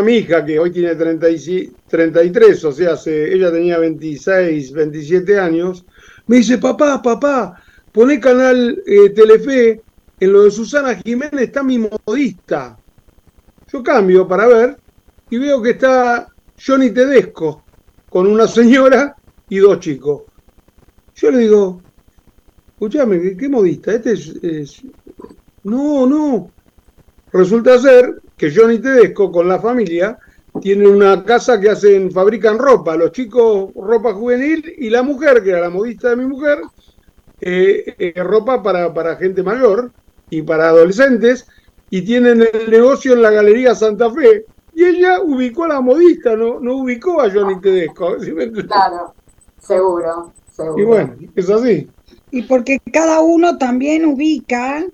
[0.05, 5.87] mi hija, que hoy tiene 36 33, o sea, se- ella tenía 26, 27 años,
[6.27, 7.63] me dice, papá, papá,
[7.97, 9.81] poné canal eh, Telefe,
[10.21, 12.77] en lo de Susana Jiménez está mi modista.
[13.73, 14.77] Yo cambio para ver
[15.31, 16.29] y veo que está
[16.63, 17.65] Johnny Tedesco
[18.11, 19.17] con una señora
[19.49, 20.25] y dos chicos.
[21.15, 21.81] Yo le digo,
[22.69, 23.95] escúchame, ¿qué, modista?
[23.95, 24.83] Este es, es-
[25.65, 26.51] No, no.
[27.33, 30.19] Resulta ser que Johnny Tedesco con la familia
[30.61, 35.51] tiene una casa que hacen, fabrican ropa, los chicos ropa juvenil y la mujer, que
[35.51, 36.59] era la modista de mi mujer,
[37.41, 39.91] eh, eh, ropa para, para gente mayor
[40.31, 41.47] y para adolescentes,
[41.91, 44.45] y tienen el negocio en la Galería Santa Fe.
[44.75, 48.19] Y ella ubicó a la modista, no, no ubicó a Johnny Tedesco.
[48.21, 48.67] ¿sí me entiendes?
[48.67, 49.15] Claro,
[49.59, 50.83] seguro, seguro.
[50.83, 51.89] Y bueno, es así.
[52.31, 54.85] Y porque cada uno también ubica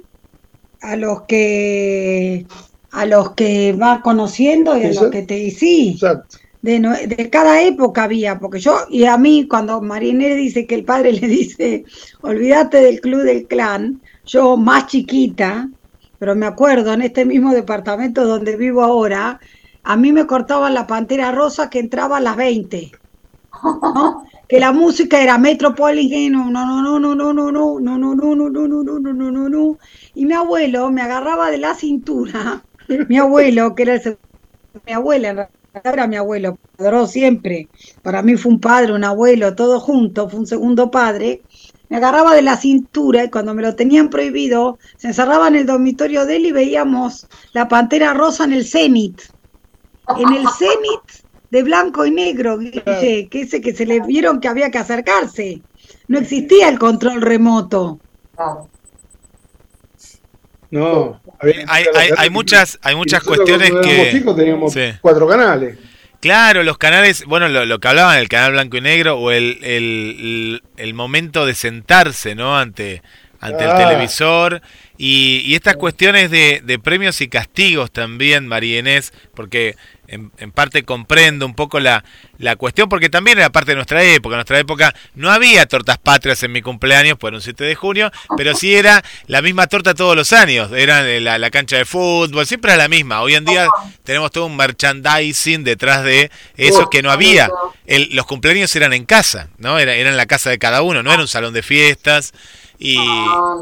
[0.80, 2.46] a los que
[2.90, 6.36] a los que va conociendo y a los que te y sí, Exacto.
[6.62, 10.74] De, no- de cada época había, porque yo, y a mí cuando Marinés dice que
[10.76, 11.84] el padre le dice,
[12.22, 15.68] olvídate del club del clan, yo más chiquita,
[16.18, 19.40] pero me acuerdo en este mismo departamento donde vivo ahora,
[19.82, 22.90] a mí me cortaban la pantera rosa que entraba a las 20.
[23.94, 24.22] ¿no?
[24.48, 28.34] Que la música era Metropolitan, no, no, no, no, no, no, no, no, no, no,
[28.34, 29.78] no, no, no, no, no, no, no, no.
[30.14, 32.66] Y mi abuelo me agarraba de la cintura,
[33.08, 34.18] mi abuelo, que era el
[34.86, 37.68] mi abuela, en realidad era mi abuelo, me adoró siempre.
[38.02, 41.42] Para mí fue un padre, un abuelo, todo junto, fue un segundo padre.
[41.88, 45.66] me agarraba de la cintura y cuando me lo tenían prohibido, se encerraba en el
[45.66, 49.20] dormitorio de él y veíamos la pantera rosa en el cenit.
[50.16, 54.70] En el cenit de blanco y negro, que ese que se le vieron que había
[54.70, 55.62] que acercarse.
[56.08, 58.00] No existía el control remoto.
[60.72, 61.20] No,
[61.68, 61.84] hay,
[62.16, 64.24] hay, muchas, hay muchas cuestiones que...
[64.34, 65.78] teníamos cuatro canales.
[66.18, 70.62] Claro, los canales, bueno, lo, que hablaban, el canal blanco y negro o el, el,
[70.78, 72.56] el momento de sentarse, ¿no?
[72.56, 73.02] Ante,
[73.38, 73.76] ante el ah.
[73.76, 74.62] televisor
[74.96, 79.76] y, y, estas cuestiones de, de, premios y castigos también, María Inés, porque
[80.12, 82.04] en, parte comprendo un poco la,
[82.38, 84.34] la, cuestión, porque también era parte de nuestra época.
[84.34, 88.12] En nuestra época no había tortas patrias en mi cumpleaños, por un 7 de junio,
[88.36, 90.70] pero sí era la misma torta todos los años.
[90.72, 93.22] Era la, la cancha de fútbol, siempre era la misma.
[93.22, 93.66] Hoy en día
[94.04, 97.48] tenemos todo un merchandising detrás de eso que no había.
[97.86, 99.78] El, los cumpleaños eran en casa, ¿no?
[99.78, 102.32] Era, era en la casa de cada uno, no era un salón de fiestas.
[102.78, 102.98] Y,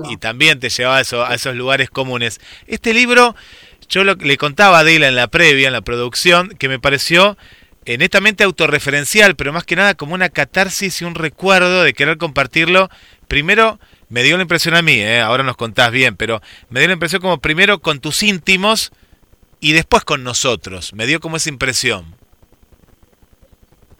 [0.08, 2.40] y también te llevaba a, eso, a esos lugares comunes.
[2.66, 3.36] Este libro
[3.90, 7.36] yo le contaba a Adela en la previa, en la producción, que me pareció
[7.86, 12.16] eh, netamente autorreferencial, pero más que nada como una catarsis y un recuerdo de querer
[12.16, 12.88] compartirlo.
[13.26, 16.86] Primero, me dio la impresión a mí, eh, ahora nos contás bien, pero me dio
[16.86, 18.92] la impresión como primero con tus íntimos
[19.58, 20.92] y después con nosotros.
[20.94, 22.14] Me dio como esa impresión.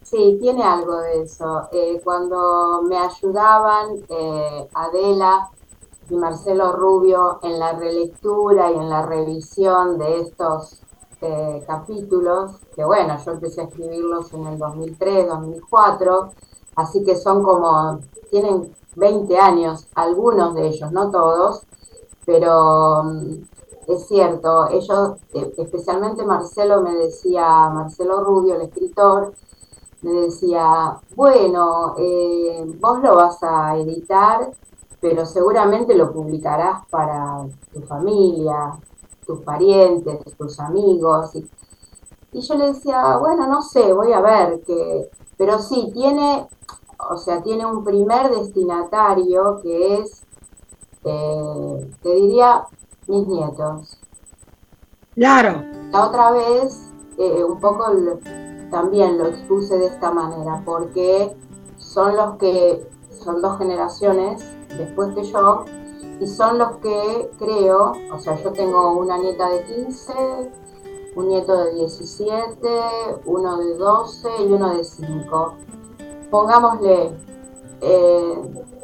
[0.04, 1.68] Sí, tiene algo de eso.
[1.72, 3.88] Eh, cuando me ayudaban
[4.72, 5.48] Adela
[6.10, 10.82] y Marcelo Rubio en la relectura y en la revisión de estos
[11.20, 16.30] eh, capítulos, que bueno, yo empecé a escribirlos en el 2003, 2004,
[16.76, 21.62] así que son como, tienen 20 años, algunos de ellos, no todos,
[22.26, 23.42] pero mm,
[23.88, 29.32] es cierto, ellos, eh, especialmente Marcelo me decía, Marcelo Rubio, el escritor,
[30.02, 34.50] me decía, bueno, eh, vos lo vas a editar
[35.00, 38.78] pero seguramente lo publicarás para tu familia,
[39.26, 41.34] tus parientes, tus amigos.
[41.34, 46.46] Y, yo le decía, bueno, no sé, voy a ver, que, pero sí, tiene,
[47.10, 50.22] o sea, tiene un primer destinatario que es,
[51.04, 52.64] eh, te diría,
[53.08, 53.98] mis nietos.
[55.14, 55.64] Claro.
[55.90, 57.86] La otra vez, eh, un poco
[58.70, 61.36] también lo expuse de esta manera, porque
[61.78, 64.42] son los que, son dos generaciones
[64.76, 65.64] después que yo,
[66.20, 70.12] y son los que creo, o sea, yo tengo una nieta de 15,
[71.16, 72.68] un nieto de 17,
[73.24, 75.54] uno de 12 y uno de 5.
[76.30, 77.12] Pongámosle,
[77.80, 78.34] eh,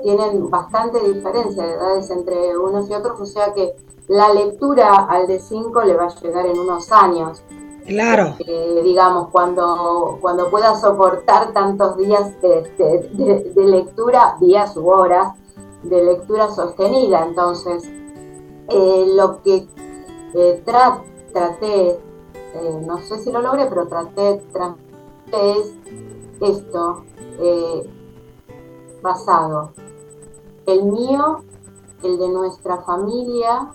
[0.03, 3.77] tienen bastante diferencia de edades entre unos y otros, o sea que
[4.09, 7.43] la lectura al de 5 le va a llegar en unos años.
[7.87, 8.35] Claro.
[8.39, 15.35] Eh, digamos, cuando, cuando pueda soportar tantos días de, de lectura, días u horas,
[15.89, 17.27] de lectura sostenida.
[17.27, 17.85] Entonces,
[18.69, 19.69] eh, lo que
[20.35, 24.43] eh, traté, eh, no sé si lo logré, pero traté,
[25.33, 25.75] es
[26.41, 27.05] esto,
[29.03, 29.73] basado,
[30.67, 31.45] el mío,
[32.03, 33.73] el de nuestra familia,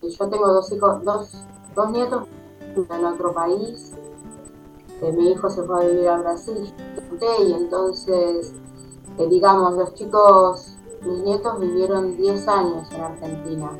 [0.00, 2.26] y yo tengo dos hijos, dos, dos nietos
[2.76, 3.92] en otro país,
[5.16, 6.72] mi hijo se fue a vivir a Brasil,
[7.44, 8.54] y entonces
[9.18, 13.70] digamos, los chicos, mis nietos vivieron 10 años en Argentina.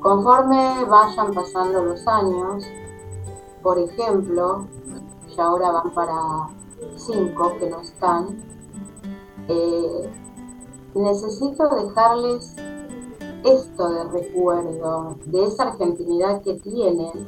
[0.00, 2.64] Conforme vayan pasando los años,
[3.62, 4.66] por ejemplo,
[5.36, 6.48] ya ahora van para
[6.96, 8.38] 5 que no están,
[9.48, 10.10] eh,
[10.94, 12.56] necesito dejarles
[13.44, 17.26] esto de recuerdo, de esa argentinidad que tienen,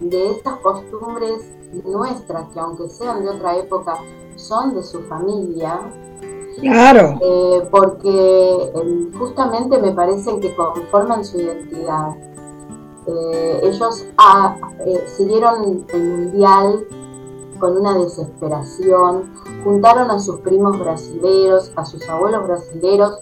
[0.00, 3.94] de estas costumbres nuestras, que aunque sean de otra época,
[4.36, 5.80] son de su familia,
[6.60, 7.18] Claro.
[7.22, 12.16] Eh, porque em, justamente me parecen que conforman su identidad.
[13.06, 16.86] Eh, ellos ah, eh, siguieron el mundial
[17.58, 19.32] con una desesperación,
[19.64, 23.18] juntaron a sus primos brasileros, a sus abuelos brasileros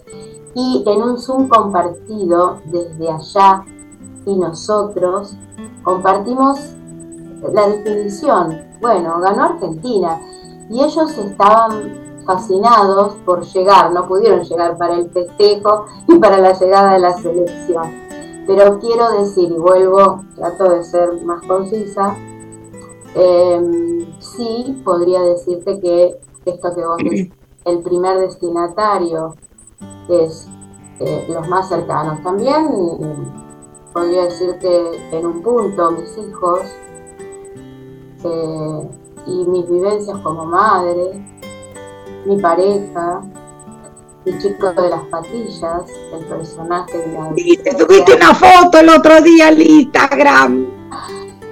[0.53, 3.65] y en un Zoom compartido desde allá
[4.25, 5.35] y nosotros
[5.83, 6.59] compartimos
[7.53, 8.61] la definición.
[8.81, 10.19] Bueno, ganó Argentina
[10.69, 16.53] y ellos estaban fascinados por llegar, no pudieron llegar para el festejo y para la
[16.53, 17.91] llegada de la selección.
[18.45, 22.15] Pero quiero decir, y vuelvo, trato de ser más concisa,
[23.15, 27.31] em, sí podría decirte que esto que vos decís,
[27.65, 29.35] el primer destinatario
[30.07, 30.47] es
[30.99, 32.21] eh, los más cercanos.
[32.23, 32.67] También
[33.93, 36.61] podría decirte en un punto mis hijos
[38.23, 38.89] eh,
[39.27, 41.21] y mis vivencias como madre,
[42.25, 43.21] mi pareja,
[44.25, 47.31] El chico de las patillas, el personaje de la...
[47.35, 50.67] Y te subiste una foto el otro día al Instagram.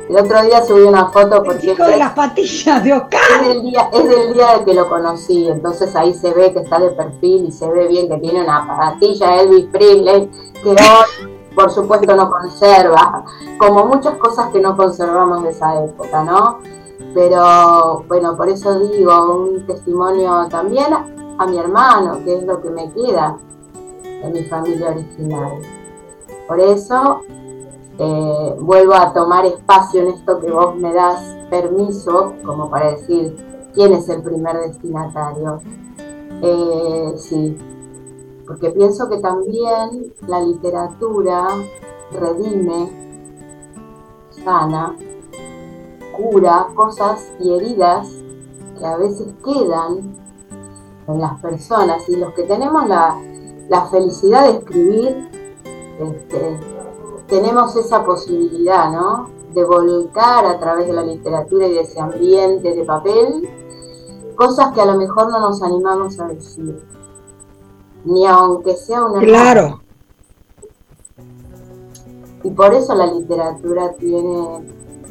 [0.09, 3.45] El otro día subí una foto El porque chico de las patillas de es Oscar.
[3.45, 6.79] del día, es del día de que lo conocí, entonces ahí se ve que está
[6.79, 10.29] de perfil y se ve bien que tiene una patilla Elvis Presley
[10.63, 10.77] que hoy
[11.57, 13.25] por supuesto no conserva,
[13.57, 16.59] como muchas cosas que no conservamos de esa época, ¿no?
[17.15, 22.69] Pero bueno, por eso digo, un testimonio también a mi hermano, que es lo que
[22.69, 23.37] me queda
[24.03, 25.53] de mi familia original.
[26.47, 27.21] Por eso
[27.97, 33.35] eh, vuelvo a tomar espacio en esto que vos me das permiso, como para decir
[33.73, 35.59] quién es el primer destinatario.
[36.43, 37.57] Eh, sí,
[38.47, 41.47] porque pienso que también la literatura
[42.11, 42.89] redime,
[44.43, 44.95] sana,
[46.15, 48.09] cura cosas y heridas
[48.79, 50.15] que a veces quedan
[51.07, 53.19] en las personas y los que tenemos la,
[53.69, 55.29] la felicidad de escribir,
[55.99, 56.59] este,
[57.27, 59.29] tenemos esa posibilidad, ¿no?
[59.53, 63.49] De volcar a través de la literatura y de ese ambiente de papel
[64.35, 66.79] cosas que a lo mejor no nos animamos a decir,
[68.07, 69.81] ni aunque sea una Claro.
[72.43, 74.63] y por eso la literatura tiene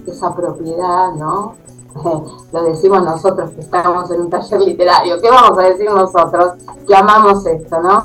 [0.07, 1.55] esa propiedad, ¿no?
[2.53, 5.21] Lo decimos nosotros que estamos en un taller literario.
[5.21, 6.53] ¿Qué vamos a decir nosotros
[6.87, 8.03] que amamos esto, no?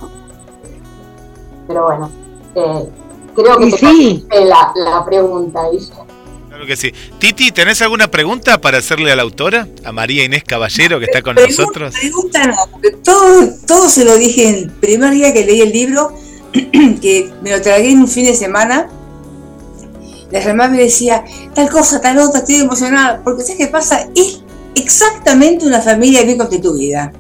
[1.68, 2.10] Pero bueno,
[2.56, 2.90] eh,
[3.36, 4.28] creo que te sí.
[4.30, 5.94] la, la pregunta, Guille.
[6.62, 6.94] Claro que sí.
[7.18, 9.68] Titi, ¿tenés alguna pregunta para hacerle a la autora?
[9.84, 11.96] A María Inés Caballero, que está con Pregun- nosotros.
[12.00, 16.14] Pregunta no, porque todo, todo se lo dije el primer día que leí el libro,
[17.02, 18.88] que me lo tragué en un fin de semana.
[20.30, 21.24] La mamá me decía,
[21.56, 24.08] tal cosa, tal otra, estoy emocionada, porque ¿sabes qué pasa?
[24.16, 24.42] Es
[24.76, 27.12] exactamente una familia bien constituida.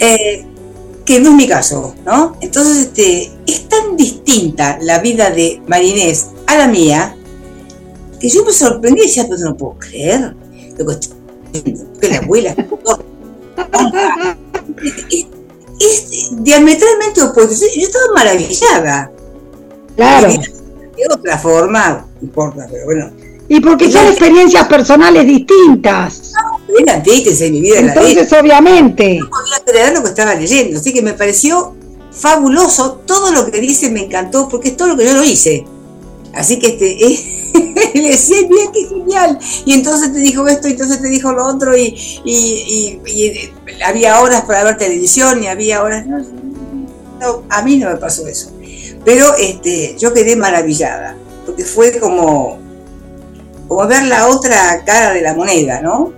[0.00, 0.44] Eh,
[1.06, 2.36] que no es mi caso, ¿no?
[2.42, 7.16] Entonces, este, es tan distinta la vida de Marinés a la mía,
[8.22, 10.36] que yo me sorprendí y decía, pero no puedo creer
[10.78, 12.54] lo que estoy viendo, que la abuela
[15.10, 15.26] es,
[15.80, 17.66] es diametralmente opuesto.
[17.74, 19.10] Yo estaba maravillada.
[19.96, 20.28] Claro.
[20.28, 23.10] De otra forma, no importa, pero bueno,
[23.48, 26.32] Y porque son experiencias personales distintas.
[26.88, 27.92] antítesis de mi vida la.
[27.94, 29.18] Entonces, obviamente.
[29.18, 31.74] No podía creer lo que estaba leyendo, así que me pareció
[32.12, 33.02] fabuloso.
[33.04, 35.64] Todo lo que dice me encantó porque es todo lo que yo lo hice.
[36.34, 39.38] Así que este, le decía, mira qué genial.
[39.64, 43.52] Y entonces te dijo esto, y entonces te dijo lo otro, y, y- eh,
[43.84, 46.06] había horas para ver televisión, y había horas.
[46.06, 48.50] No, a mí no me pasó eso.
[49.04, 52.58] Pero este, yo quedé maravillada, porque fue como,
[53.68, 56.12] como ver la otra cara de la moneda, ¿no?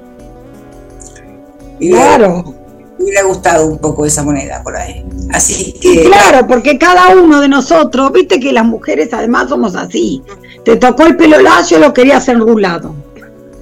[1.81, 2.55] Claro.
[2.99, 5.05] Hubiera gustado un poco esa moneda por ahí.
[5.33, 6.05] Así Sí, que.
[6.05, 10.23] claro, porque cada uno de nosotros, viste que las mujeres además somos así.
[10.65, 12.95] Te tocó el pelo lacio, lo querías enrulado.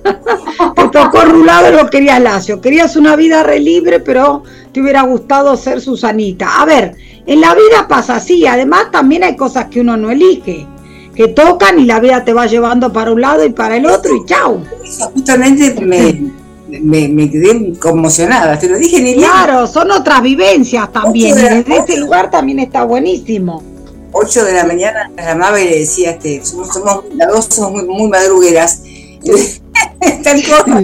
[0.77, 2.61] te tocó rulado, lo querías lacio.
[2.61, 4.43] Querías una vida re libre, pero
[4.73, 6.61] te hubiera gustado ser Susanita.
[6.61, 6.95] A ver,
[7.27, 8.47] en la vida pasa así.
[8.47, 10.67] Además, también hay cosas que uno no elige,
[11.15, 14.15] que tocan y la vida te va llevando para un lado y para el otro
[14.17, 14.63] y chau.
[14.85, 16.33] Eso justamente me,
[16.81, 18.59] me, me quedé conmocionada.
[18.59, 19.19] Te lo dije ni bien.
[19.29, 21.35] Claro, son otras vivencias también.
[21.37, 23.63] De la- desde ese lugar también está buenísimo.
[24.13, 27.85] 8 de la mañana la llamaba y le decía, este, somos, somos, las dos somos
[27.85, 28.83] muy, muy madrugueras.
[30.23, 30.83] Tal cosa.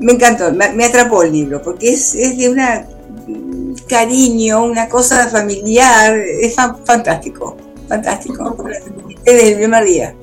[0.00, 2.86] Me encantó, me, me atrapó el libro, porque es, es de una
[3.28, 7.56] un cariño, una cosa familiar, es fa- fantástico,
[7.88, 8.56] fantástico.
[9.24, 10.14] Desde el primer día.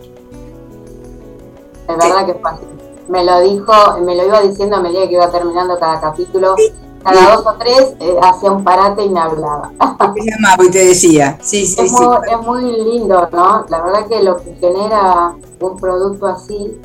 [1.87, 2.63] Es verdad que fue así.
[3.11, 3.73] Me lo dijo,
[4.05, 6.55] me lo iba diciendo a medida que iba terminando cada capítulo.
[7.03, 9.69] Cada dos o tres eh, hacía un parate y me hablaba.
[10.13, 12.01] Te llamaba y te decía, sí, sí, Es sí.
[12.01, 13.65] muy, es muy lindo, ¿no?
[13.67, 16.79] La verdad que lo que genera un producto así,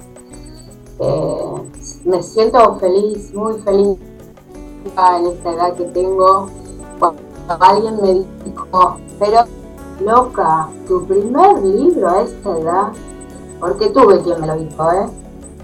[0.98, 1.54] eh,
[2.04, 3.96] me siento feliz, muy feliz
[4.84, 6.48] en esta edad que tengo.
[6.98, 7.20] Cuando
[7.60, 9.44] alguien me dijo, pero
[10.00, 12.88] loca, tu primer libro a esta edad,
[13.60, 15.06] porque tuve quien me lo dijo, ¿eh?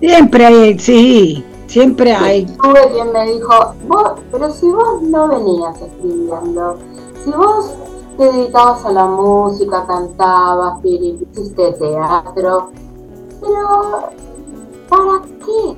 [0.03, 2.45] Siempre hay, sí, siempre hay.
[2.45, 6.77] Tuve quien me dijo, vos, pero si vos no venías escribiendo,
[7.25, 7.71] si vos
[8.19, 12.73] te dedicabas a la música, cantabas, hiciste teatro,
[13.41, 14.09] pero
[14.89, 15.77] ¿para qué?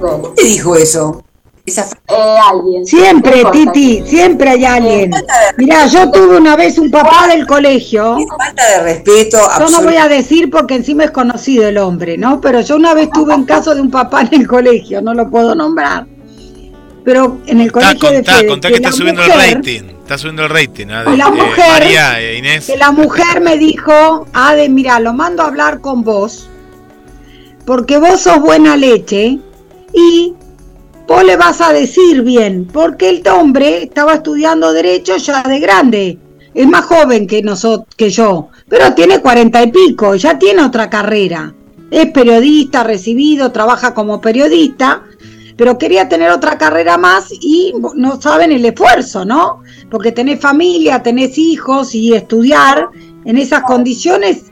[0.00, 1.22] Bueno, ¿Quién te dijo eso?
[1.66, 2.86] Esa eh, alguien.
[2.86, 5.10] Siempre, no Titi, siempre hay alguien.
[5.58, 8.16] Mirá, yo tuve una vez un papá del colegio.
[8.38, 12.40] falta de respeto Yo no voy a decir porque encima es conocido el hombre, ¿no?
[12.40, 15.28] Pero yo una vez tuve un caso de un papá en el colegio, no lo
[15.28, 16.06] puedo nombrar.
[17.04, 20.50] pero en el colegio de Fede, contá que, está subiendo el rating, está subiendo el
[20.50, 20.86] rating.
[20.86, 22.66] la eh, mujer, María, e Inés.
[22.66, 26.48] Que la mujer me dijo, Ade, mira, lo mando a hablar con vos,
[27.64, 29.40] porque vos sos buena leche
[29.92, 30.34] y
[31.06, 36.18] vos le vas a decir bien, porque el hombre estaba estudiando derecho ya de grande,
[36.54, 40.90] es más joven que nosotros, que yo, pero tiene cuarenta y pico, ya tiene otra
[40.90, 41.54] carrera,
[41.90, 45.02] es periodista, recibido, trabaja como periodista,
[45.56, 49.62] pero quería tener otra carrera más y no saben el esfuerzo, ¿no?
[49.90, 52.90] Porque tenés familia, tenés hijos y estudiar
[53.24, 54.45] en esas condiciones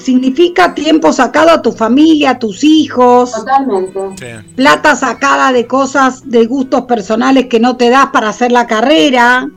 [0.00, 3.32] significa tiempo sacado a tu familia, a tus hijos.
[3.32, 4.44] Totalmente.
[4.54, 9.48] Plata sacada de cosas, de gustos personales que no te das para hacer la carrera.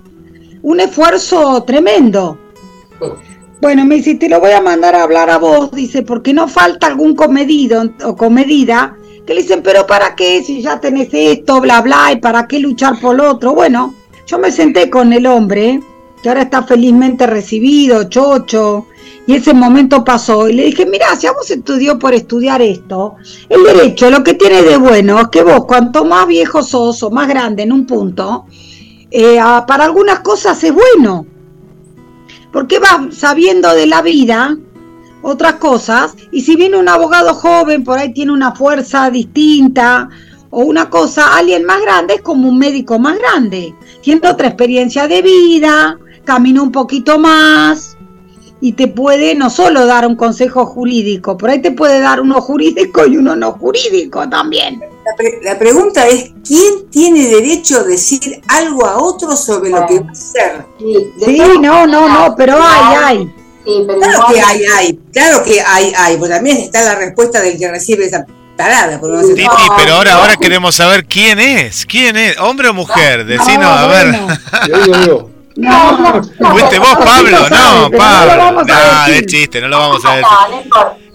[0.62, 2.40] Un esfuerzo tremendo.
[3.62, 6.48] Bueno, me dice, te lo voy a mandar a hablar a vos, dice, porque no
[6.48, 11.60] falta algún comedido o comedida que le dicen, pero ¿para qué si ya tenés esto,
[11.60, 13.54] bla, bla, y para qué luchar por lo otro?
[13.54, 13.94] Bueno,
[14.28, 15.80] yo me senté con el hombre,
[16.26, 18.88] que ahora está felizmente recibido, chocho,
[19.28, 23.14] y ese momento pasó, y le dije, mira, si vos estudió por estudiar esto,
[23.48, 27.12] el derecho lo que tiene de bueno es que vos, cuanto más viejo sos o
[27.12, 28.48] más grande en un punto,
[29.12, 31.28] eh, para algunas cosas es bueno,
[32.52, 34.58] porque vas sabiendo de la vida
[35.22, 40.10] otras cosas, y si viene un abogado joven, por ahí tiene una fuerza distinta
[40.50, 45.08] o una cosa, alguien más grande es como un médico más grande, tiene otra experiencia
[45.08, 47.98] de vida, camina un poquito más
[48.62, 52.42] y te puede no solo dar un consejo jurídico, por ahí te puede dar uno
[52.42, 54.82] jurídico y uno no jurídico también.
[55.44, 60.08] La, pregunta es, ¿quién tiene derecho a decir algo a otro sobre lo que va
[60.08, 60.66] a hacer?
[60.80, 63.32] Sí, no, no, no, pero hay, hay
[63.66, 67.70] claro que hay, hay, claro que hay, hay, pues también está la respuesta del que
[67.70, 69.00] recibe esa tarada.
[69.00, 69.48] Por Titi,
[69.78, 74.16] pero ahora, ahora queremos saber quién es, quién es, hombre o mujer, decinos, a ver.
[75.08, 77.50] Yo, No, ¿Fuiste vos, Pablo?
[77.50, 78.64] No, Pablo.
[78.64, 80.30] No, de chiste, no lo vamos a decir.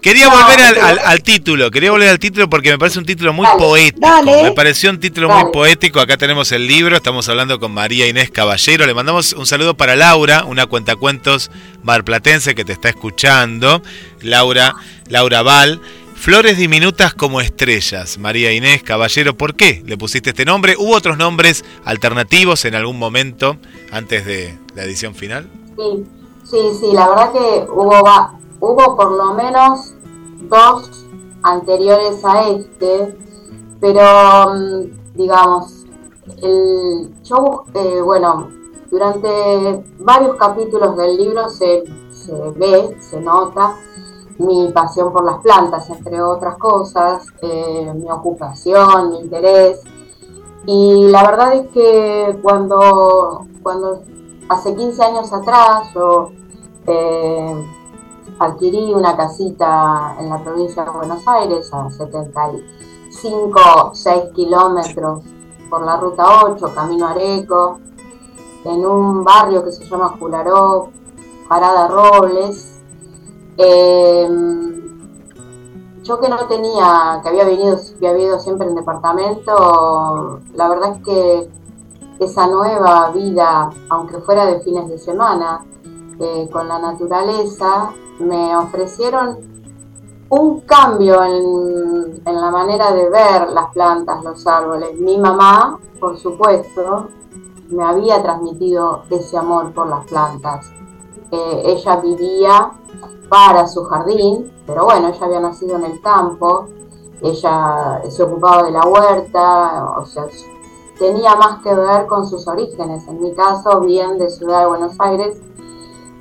[0.00, 0.60] Quería volver
[1.04, 4.08] al, título, quería volver al título porque me parece un título muy poético.
[4.42, 6.00] Me pareció un título muy poético.
[6.00, 8.86] Acá tenemos el libro, estamos hablando con María Inés Caballero.
[8.86, 11.50] Le mandamos un saludo para Laura, una cuentacuentos
[11.82, 13.82] marplatense que te está escuchando.
[14.22, 14.74] Laura,
[15.08, 15.82] Laura Val.
[16.20, 18.18] Flores diminutas como estrellas.
[18.18, 20.74] María Inés Caballero, ¿por qué le pusiste este nombre?
[20.78, 23.56] ¿Hubo otros nombres alternativos en algún momento
[23.90, 25.48] antes de la edición final?
[25.78, 26.04] Sí,
[26.44, 28.02] sí, sí, la verdad que hubo
[28.60, 29.94] hubo por lo menos
[30.42, 31.06] dos
[31.42, 33.16] anteriores a este,
[33.80, 35.86] pero mm, digamos,
[36.42, 38.50] el, yo, eh, bueno,
[38.90, 41.82] durante varios capítulos del libro se,
[42.56, 43.74] ve, se nota
[44.40, 49.80] mi pasión por las plantas, entre otras cosas, eh, mi ocupación, mi interés.
[50.66, 54.02] Y la verdad es que cuando, cuando
[54.48, 56.32] hace 15 años atrás yo
[56.86, 57.54] eh,
[58.38, 65.22] adquirí una casita en la provincia de Buenos Aires a 75, 6 kilómetros
[65.68, 67.78] por la ruta 8, camino Areco,
[68.64, 70.88] en un barrio que se llama Jularó,
[71.48, 72.69] Parada Robles.
[73.62, 74.80] Em,
[76.02, 81.04] yo que no tenía, que había venido, había ido siempre en departamento, la verdad es
[81.04, 81.50] que
[82.24, 85.62] esa nueva vida, aunque fuera de fines de semana,
[86.18, 89.38] eh, con la naturaleza, me ofrecieron
[90.30, 94.98] un cambio en, la manera de ver las plantas, los árboles.
[94.98, 97.08] Mi mamá, por supuesto,
[97.68, 100.79] me había transmitido ese amor por las plantas.
[101.32, 102.72] Eh, ella vivía
[103.28, 106.66] para su jardín, pero bueno, ella había nacido en el campo,
[107.22, 110.26] ella se ocupaba de la huerta, o sea,
[110.98, 113.06] tenía más que ver con sus orígenes.
[113.06, 115.40] En mi caso, bien de Ciudad de Buenos Aires,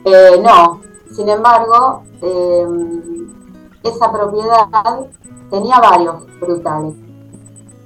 [0.06, 0.82] eh, no,
[1.12, 3.28] sin embargo, em,
[3.84, 4.68] esa propiedad
[5.50, 6.96] tenía varios frutales.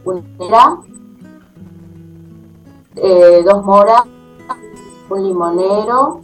[0.06, 0.82] Una
[2.96, 4.04] eh, dos moras,
[5.10, 6.23] un limonero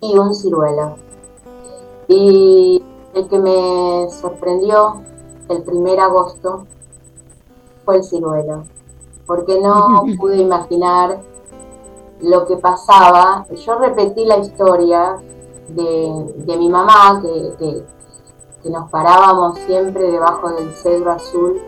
[0.00, 0.96] y un ciruelo.
[2.08, 2.82] Y
[3.14, 5.02] el que me sorprendió
[5.48, 6.66] el primer agosto
[7.84, 8.64] fue el ciruelo,
[9.26, 11.20] porque no pude imaginar
[12.20, 13.46] lo que pasaba.
[13.64, 15.16] Yo repetí la historia
[15.68, 17.22] de, mi mamá,
[17.58, 17.84] que,
[18.68, 21.58] nos parábamos siempre debajo del cedro azul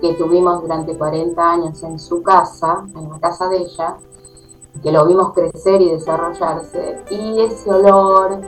[0.00, 3.98] que tuvimos durante 40 años en su casa, en la casa de ella,
[4.82, 8.40] que lo vimos crecer y desarrollarse, y ese olor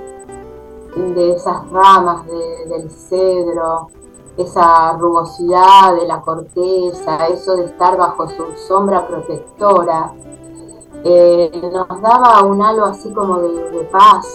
[0.96, 3.88] de esas ramas del cedro,
[4.36, 10.12] esa rugosidad de la corteza, eso de estar bajo su sombra protectora,
[11.04, 14.26] eh, nos daba un halo así como de, paz,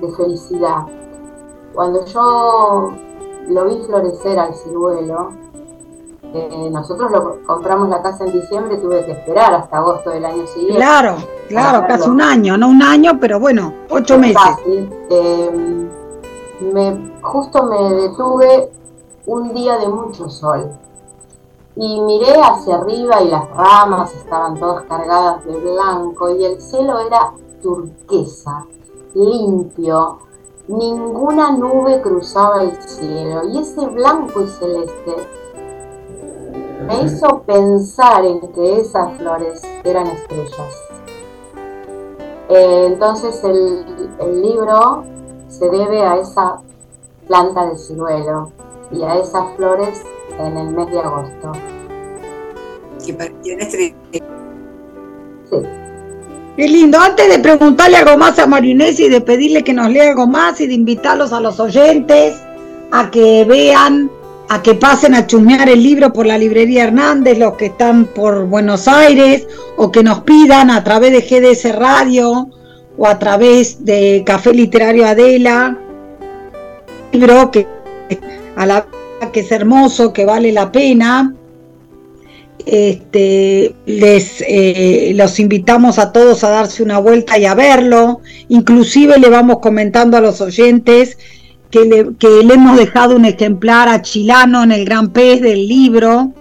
[0.00, 0.86] de felicidad.
[1.74, 2.92] Cuando yo
[3.48, 5.30] lo vi florecer al ciruelo,
[6.34, 10.46] eh, nosotros lo compramos la casa en diciembre, tuve que esperar hasta agosto del año
[10.46, 10.76] siguiente.
[10.76, 11.16] Claro,
[11.48, 14.42] claro, casi un año, no un año, pero bueno, ocho meses.
[15.10, 15.88] Eh,
[16.72, 18.70] me, justo me detuve
[19.26, 20.70] un día de mucho sol
[21.76, 26.98] y miré hacia arriba y las ramas estaban todas cargadas de blanco y el cielo
[26.98, 28.66] era turquesa,
[29.14, 30.18] limpio,
[30.66, 35.14] ninguna nube cruzaba el cielo y ese blanco y celeste
[36.86, 40.82] me hizo pensar en que esas flores eran estrellas.
[42.48, 43.84] Eh, entonces el,
[44.20, 45.04] el libro
[45.48, 46.60] se debe a esa
[47.26, 48.52] planta de ciruelo
[48.90, 50.02] y a esas flores
[50.38, 51.52] en el mes de agosto.
[52.98, 53.16] Sí.
[56.56, 56.98] Qué lindo.
[56.98, 60.60] Antes de preguntarle algo más a Marinés y de pedirle que nos lea algo más
[60.60, 62.36] y de invitarlos a los oyentes
[62.90, 64.10] a que vean,
[64.48, 68.46] a que pasen a chusmear el libro por la librería Hernández, los que están por
[68.46, 69.46] Buenos Aires,
[69.76, 72.48] o que nos pidan a través de GDS Radio
[72.96, 75.78] o a través de Café Literario Adela,
[77.12, 77.66] libro que
[78.56, 78.86] a la
[79.32, 81.34] que es hermoso, que vale la pena.
[82.66, 88.20] Este, les eh, los invitamos a todos a darse una vuelta y a verlo.
[88.48, 91.18] Inclusive le vamos comentando a los oyentes
[91.70, 95.68] que le, que le hemos dejado un ejemplar a Chilano en el Gran Pez del
[95.68, 96.32] libro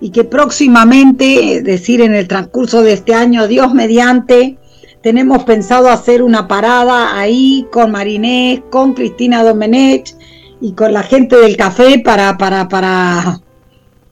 [0.00, 4.58] y que próximamente, es decir, en el transcurso de este año, Dios mediante,
[5.02, 10.14] tenemos pensado hacer una parada ahí con Marinés, con Cristina Domenech
[10.60, 13.40] y con la gente del café para para para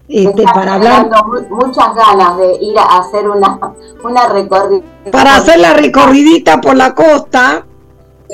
[0.08, 1.10] este, para hablar.
[1.50, 3.58] muchas ganas de ir a hacer una
[4.02, 4.82] una recorrida.
[5.12, 7.66] Para hacer la recorridita por la costa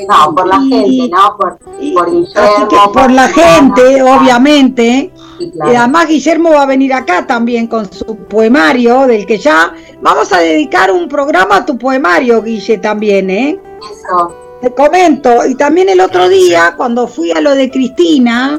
[0.08, 5.12] no por la gente no por, por Guillermo por, la gente obviamente.
[5.38, 10.32] Y además Guillermo va a venir acá también con su poemario del que ya vamos
[10.32, 14.34] a dedicar un programa a tu poemario Guille también eh eso.
[14.60, 18.58] Te comento, y también el otro día, cuando fui a lo de Cristina,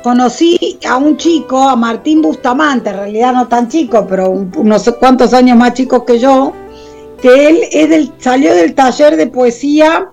[0.00, 5.34] conocí a un chico, a Martín Bustamante, en realidad no tan chico, pero unos cuantos
[5.34, 6.52] años más chico que yo,
[7.20, 10.12] que él es del, salió del taller de poesía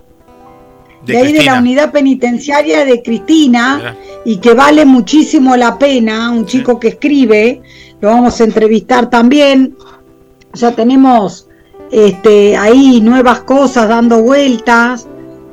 [1.04, 6.46] de, ahí de la unidad penitenciaria de Cristina y que vale muchísimo la pena, un
[6.46, 7.62] chico que escribe,
[8.00, 9.76] lo vamos a entrevistar también,
[10.52, 11.48] ya tenemos
[11.90, 15.06] este, ahí nuevas cosas dando vueltas,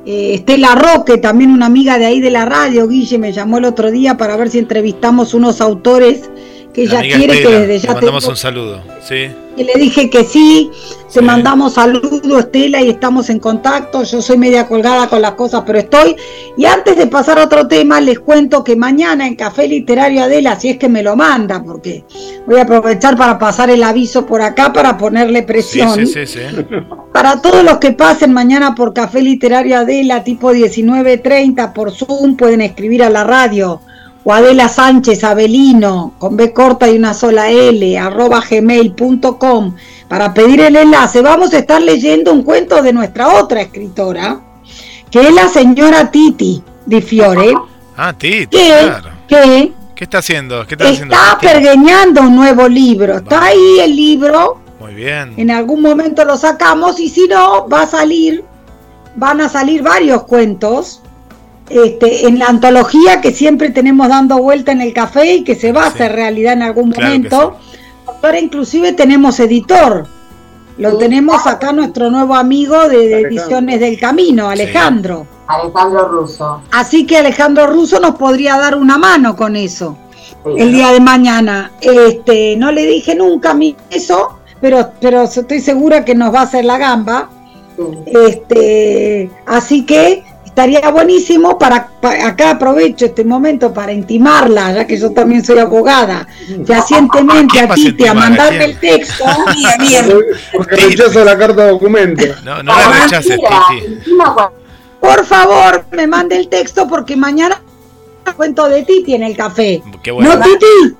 [0.05, 3.65] eh, Estela Roque, también una amiga de ahí de la radio, Guille, me llamó el
[3.65, 6.29] otro día para ver si entrevistamos unos autores
[6.73, 9.29] que ella quiere que desde ya te mandamos un saludo, sí.
[9.57, 10.69] Y le dije que sí,
[11.13, 14.03] te mandamos saludo Estela y estamos en contacto.
[14.03, 16.17] Yo soy media colgada con las cosas, pero estoy.
[16.57, 20.59] Y antes de pasar a otro tema, les cuento que mañana en Café Literario Adela,
[20.59, 22.03] si es que me lo manda, porque
[22.45, 25.95] voy a aprovechar para pasar el aviso por acá para ponerle presión.
[25.95, 26.39] Sí, sí, sí,
[27.13, 32.59] para todos los que pasen mañana por Café Literario Adela, tipo 19.30 por Zoom, pueden
[32.59, 33.79] escribir a la radio
[34.25, 39.75] o Adela Sánchez Abelino, con B corta y una sola L, arroba gmail.com,
[40.09, 44.39] para pedir el enlace, vamos a estar leyendo un cuento de nuestra otra escritora,
[45.11, 47.53] que es la señora Titi Di Fiore.
[47.95, 48.57] Ah, Titi,
[49.27, 50.65] que, ¿Qué está haciendo?
[50.65, 53.17] ¿Qué está, está pergeñando un nuevo libro.
[53.17, 54.59] Está ahí el libro.
[54.79, 55.35] Muy bien.
[55.37, 58.43] En algún momento lo sacamos y si no, va a salir,
[59.15, 61.01] van a salir varios cuentos
[61.69, 65.71] este, en la antología que siempre tenemos dando vuelta en el café y que se
[65.71, 67.57] va a hacer realidad en algún momento.
[68.07, 70.07] Ahora inclusive tenemos editor.
[70.77, 75.25] Lo tenemos acá nuestro nuevo amigo de, Ediciones del Camino, Alejandro.
[75.47, 76.61] Alejandro Russo.
[76.71, 79.97] Así que Alejandro Russo nos podría dar una mano con eso
[80.45, 81.71] el día de mañana.
[81.81, 86.41] Este, no le dije nunca a mí eso, pero, pero estoy segura que nos va
[86.41, 87.29] a hacer la gamba.
[88.05, 90.23] Este, así que
[90.55, 91.89] estaría buenísimo para,
[92.23, 96.25] acá aprovecho este momento para intimarla, ya que yo también soy abogada,
[96.65, 99.25] fehacientemente a, ti a mandarme el texto.
[100.53, 102.23] Porque rechazo la carta de documento.
[102.45, 104.13] No, no la rechaces, Titi.
[105.01, 107.61] Por favor, me mande el texto porque mañana
[108.37, 109.83] cuento de Titi en el café.
[110.01, 110.35] Qué bueno.
[110.35, 110.95] ¿No, Titi?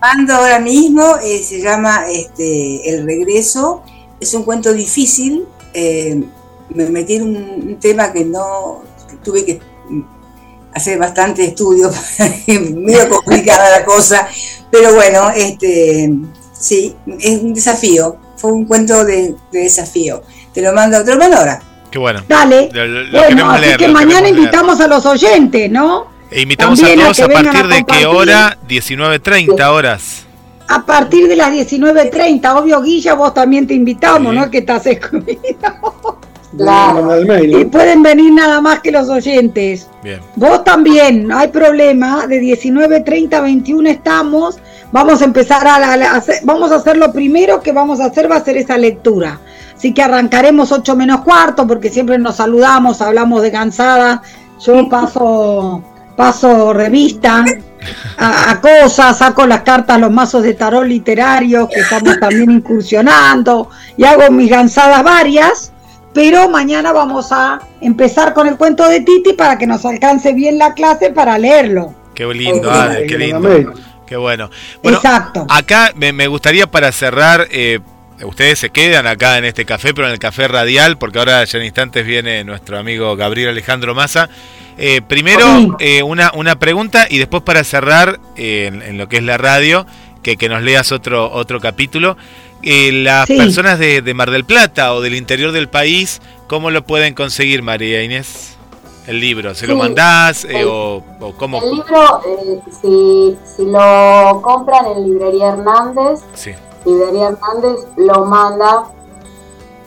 [0.00, 3.82] Mando ahora mismo, eh, se llama este, El Regreso.
[4.20, 5.44] Es un cuento difícil.
[5.74, 6.22] Eh,
[6.70, 8.88] me metí en un tema que no
[9.22, 9.60] tuve que
[10.74, 11.90] hacer bastante estudio,
[12.46, 14.28] medio complicada la cosa,
[14.70, 16.10] pero bueno, este,
[16.52, 20.22] sí, es un desafío, fue un cuento de, desafío.
[20.52, 21.62] Te lo mando, te lo mando ahora.
[21.90, 22.22] Qué bueno.
[22.28, 22.70] Dale.
[23.10, 26.08] bueno, así que mañana invitamos a los oyentes, ¿no?
[26.30, 28.56] E invitamos a todos a, partir de qué hora?
[28.68, 30.24] 19.30 horas.
[30.68, 34.48] A partir de las 19.30, obvio Guilla, vos también te invitamos, ¿no?
[34.48, 34.84] Que estás
[36.52, 39.88] Y pueden venir nada más que los oyentes.
[40.02, 40.20] Bien.
[40.36, 42.26] Vos también, no hay problema.
[42.26, 44.58] De 19.30 a 21 estamos.
[44.92, 45.76] Vamos a empezar a,
[46.16, 49.38] hacer, vamos a hacer lo primero que vamos a hacer va a ser esa lectura.
[49.76, 54.22] Así que arrancaremos 8 menos cuarto porque siempre nos saludamos, hablamos de cansada.
[54.58, 55.84] Yo paso
[56.16, 57.46] paso revista
[58.18, 64.04] a, cosas, saco las cartas, los mazos de tarot literarios que estamos también incursionando y
[64.04, 65.72] hago mis gansadas varias,
[66.12, 70.58] pero mañana vamos a empezar con el cuento de Titi para que nos alcance bien
[70.58, 71.94] la clase para leerlo.
[72.14, 73.48] Qué lindo, Ade, qué lindo.
[74.06, 74.50] Qué bueno.
[74.82, 75.46] bueno Exacto.
[75.48, 77.78] Acá me, gustaría para cerrar, eh,
[78.24, 81.58] ustedes se quedan acá en este café, pero en el café radial, porque ahora ya
[81.58, 84.28] en instantes viene nuestro amigo Gabriel Alejandro Massa.
[84.82, 89.22] Eh, primero, eh, una, una pregunta y después para cerrar eh, en, lo que es
[89.22, 89.86] la radio,
[90.22, 92.16] que, que nos leas otro, otro capítulo.
[92.62, 97.62] Las personas de, Mar del Plata o del interior del país, ¿cómo lo pueden conseguir,
[97.62, 98.56] María Inés?
[99.06, 101.60] El libro, ¿se lo mandás o, o, cómo?
[101.62, 102.20] El libro,
[102.80, 106.20] si, si, lo compran en Librería Hernández,
[106.84, 108.84] Librería Hernández lo manda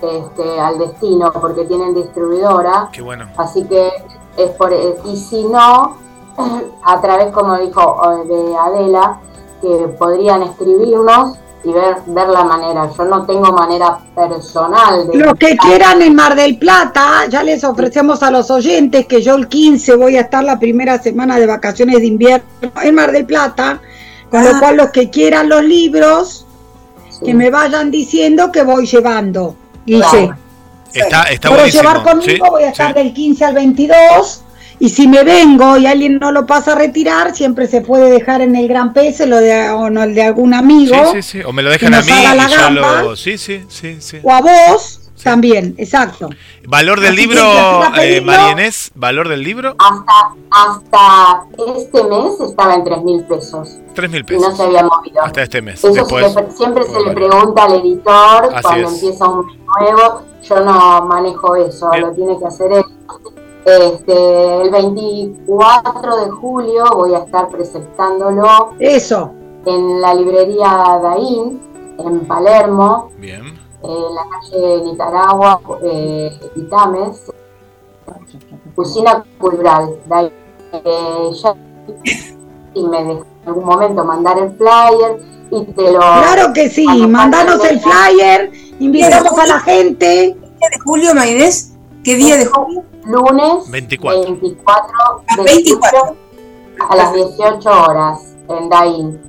[0.01, 2.89] este, al destino porque tienen distribuidora.
[2.91, 3.29] Qué bueno.
[3.37, 3.89] Así que
[4.35, 5.97] es por, eh, y si no,
[6.83, 9.19] a través, como dijo de Adela,
[9.61, 12.89] que podrían escribirnos y ver, ver la manera.
[12.97, 15.17] Yo no tengo manera personal de...
[15.17, 19.35] Los que quieran en Mar del Plata, ya les ofrecemos a los oyentes que yo
[19.35, 22.45] el 15 voy a estar la primera semana de vacaciones de invierno
[22.81, 23.81] en Mar del Plata,
[24.29, 24.59] con lo ah.
[24.59, 26.45] cual los que quieran los libros,
[27.23, 29.55] que me vayan diciendo que voy llevando.
[29.85, 30.31] Dice.
[30.93, 34.42] Está, está Pero llevar conmigo voy a estar del 15 al 22.
[34.79, 38.41] Y si me vengo y alguien no lo pasa a retirar, siempre se puede dejar
[38.41, 40.95] en el gran peso lo de, o no, el de algún amigo.
[41.11, 41.43] Sí, sí, sí.
[41.45, 43.15] O me lo dejan a mí y yo lo...
[43.15, 44.19] Sí, sí, sí, sí.
[44.23, 44.99] O a vos.
[45.23, 46.29] También, exacto.
[46.67, 47.41] ¿Valor del libro,
[47.97, 48.21] eh,
[48.51, 48.91] Inés?
[48.93, 49.73] ¿Valor del libro?
[49.79, 51.45] Hasta, hasta
[51.77, 53.77] este mes estaba en 3 mil pesos.
[53.95, 54.43] 3 mil pesos.
[54.43, 55.23] Y no se había movido.
[55.23, 55.81] Hasta este mes.
[55.81, 56.05] Eso
[56.57, 61.89] siempre se le pregunta al editor cuando empieza un mes nuevo yo no manejo eso,
[61.95, 62.83] lo tiene que hacer él.
[63.65, 68.73] Este, el 24 de julio voy a estar presentándolo.
[68.79, 69.31] Eso.
[69.65, 71.61] En la librería Daín,
[71.97, 73.09] en Palermo.
[73.17, 73.59] Bien.
[73.83, 77.31] En la calle Nicaragua, eh, Itames.
[78.75, 79.95] Cocina Cultural.
[80.07, 80.31] Daín.
[80.73, 81.29] Eh,
[82.73, 85.99] y me dejó en algún momento mandar el flyer y te lo.
[85.99, 90.35] Claro que sí, mandanos el flyer Invitamos a la gente.
[90.35, 91.73] ¿Qué día de julio, Maidés?
[92.03, 92.83] ¿Qué día de julio?
[93.05, 94.21] Lunes 24.
[94.23, 96.15] 24, 24.
[96.89, 99.21] a las 18 horas en Daín.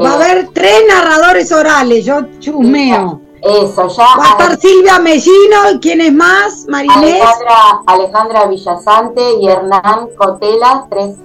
[0.00, 3.20] Va a haber tres narradores orales, yo chusmeo.
[3.42, 4.06] Eso, ya.
[4.18, 6.66] Va a estar Silvia Mellino, ¿y quién es más?
[6.68, 6.96] Marinés.
[6.96, 11.16] Alejandra, Alejandra Villasante y Hernán Cotela, tres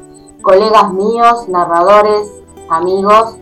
[0.41, 2.27] colegas míos, narradores,
[2.69, 3.35] amigos,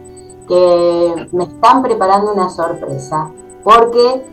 [0.47, 3.32] que me están preparando una sorpresa
[3.64, 4.24] porque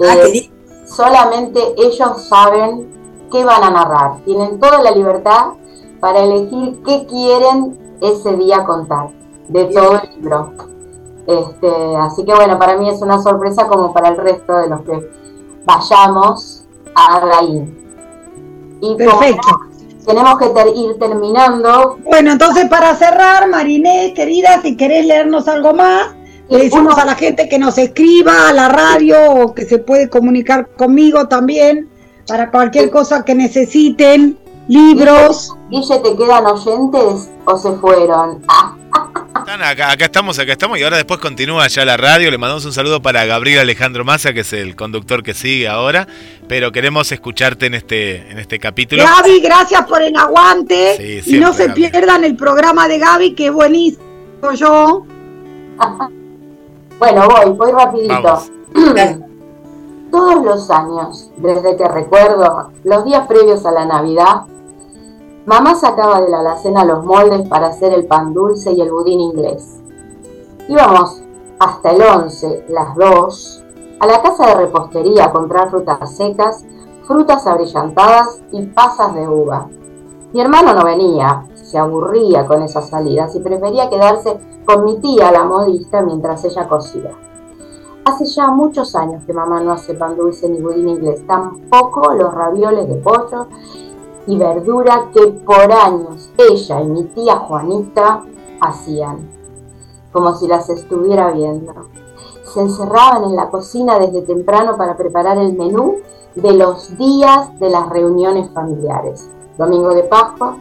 [0.00, 0.50] ah, eh,
[0.86, 2.97] solamente ellos saben
[3.30, 4.18] qué van a narrar.
[4.24, 5.52] Tienen toda la libertad
[6.00, 9.10] para elegir qué quieren ese día contar
[9.48, 10.52] de todo el libro.
[11.26, 14.80] Este, así que bueno, para mí es una sorpresa como para el resto de los
[14.82, 15.10] que
[15.64, 16.64] vayamos
[16.94, 17.76] a Raín.
[18.80, 19.60] Y Perfecto.
[20.06, 21.98] tenemos que ir terminando.
[22.04, 26.14] Bueno, entonces para cerrar, Mariné, querida, si querés leernos algo más,
[26.48, 30.08] le decimos a la gente que nos escriba a la radio o que se puede
[30.08, 31.90] comunicar conmigo también
[32.28, 35.54] para cualquier cosa que necesiten, libros.
[35.70, 38.44] Guille, ¿te quedan oyentes o se fueron?
[39.48, 42.30] Acá, acá, estamos, acá estamos y ahora después continúa ya la radio.
[42.30, 46.06] Le mandamos un saludo para Gabriel Alejandro Massa, que es el conductor que sigue ahora,
[46.48, 49.02] pero queremos escucharte en este, en este capítulo.
[49.02, 53.52] Gaby, gracias por el aguante y no se pierdan el programa de Gaby, que es
[53.52, 55.06] buenísimo yo.
[56.98, 58.42] Bueno, voy, voy rapidito.
[60.10, 64.46] Todos los años, desde que recuerdo, los días previos a la Navidad,
[65.44, 69.20] mamá sacaba de la alacena los moldes para hacer el pan dulce y el budín
[69.20, 69.80] inglés.
[70.66, 71.22] Íbamos
[71.58, 73.64] hasta el 11, las 2,
[74.00, 76.64] a la casa de repostería a comprar frutas secas,
[77.06, 79.68] frutas abrillantadas y pasas de uva.
[80.32, 85.32] Mi hermano no venía, se aburría con esas salidas y prefería quedarse con mi tía,
[85.32, 87.10] la modista, mientras ella cosía.
[88.08, 92.32] Hace ya muchos años que mamá no hace pan dulce ni budín inglés, tampoco los
[92.32, 93.48] ravioles de pollo
[94.26, 98.22] y verdura que por años ella y mi tía Juanita
[98.62, 99.28] hacían,
[100.10, 101.74] como si las estuviera viendo.
[102.44, 105.96] Se encerraban en la cocina desde temprano para preparar el menú
[106.34, 109.28] de los días de las reuniones familiares.
[109.58, 110.56] Domingo de Pascua,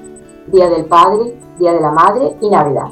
[0.47, 2.89] Día del Padre, Día de la Madre y Navidad.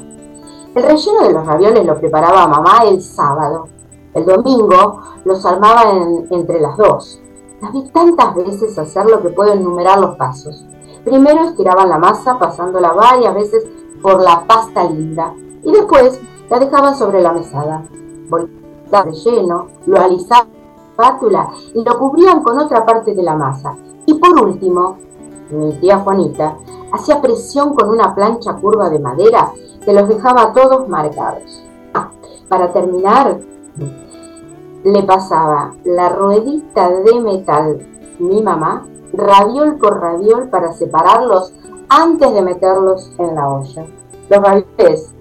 [0.74, 3.68] El relleno de los ravioles lo preparaba mamá el sábado.
[4.16, 5.92] El domingo los armaba
[6.30, 7.20] entre las dos.
[7.60, 10.64] Las vi tantas veces hacer lo que puedo enumerar los pasos.
[11.04, 13.66] Primero estiraban la masa pasándola varias veces
[14.00, 17.84] por la pasta linda y después la dejaban sobre la mesada.
[18.30, 20.48] Volvía relleno, lo alisaban
[20.92, 23.76] espátula y lo cubrían con otra parte de la masa.
[24.06, 24.96] Y por último,
[25.50, 26.56] mi tía Juanita
[26.90, 29.52] hacía presión con una plancha curva de madera
[29.84, 31.62] que los dejaba todos marcados.
[31.92, 32.08] Ah,
[32.48, 33.38] para terminar,
[34.86, 37.84] le pasaba la ruedita de metal
[38.20, 41.52] mi mamá, raviol por raviol para separarlos
[41.88, 43.84] antes de meterlos en la olla.
[44.30, 45.12] Los ravioles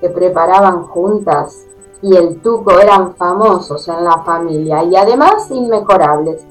[0.00, 1.66] que preparaban juntas
[2.00, 6.46] y el tuco eran famosos en la familia y además inmejorables.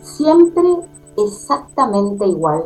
[0.00, 0.64] Siempre
[1.18, 2.64] exactamente igual.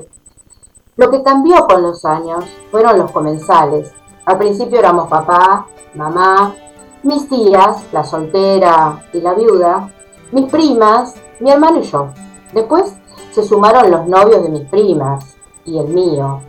[0.96, 3.92] Lo que cambió con los años fueron los comensales.
[4.26, 6.54] Al principio éramos papá, mamá,
[7.02, 9.90] mis tías, la soltera y la viuda,
[10.32, 12.08] mis primas, mi hermano y yo.
[12.52, 12.94] Después
[13.32, 16.40] se sumaron los novios de mis primas y el mío,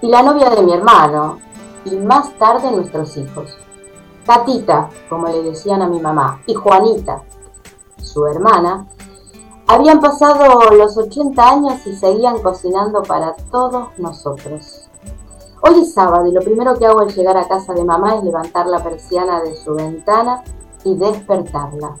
[0.00, 1.38] y la novia de mi hermano,
[1.84, 3.56] y más tarde nuestros hijos.
[4.26, 7.22] Catita, como le decían a mi mamá, y Juanita,
[8.02, 8.86] su hermana,
[9.66, 14.87] habían pasado los 80 años y seguían cocinando para todos nosotros.
[15.60, 18.22] Hoy es sábado y lo primero que hago al llegar a casa de mamá es
[18.22, 20.44] levantar la persiana de su ventana
[20.84, 21.96] y despertarla.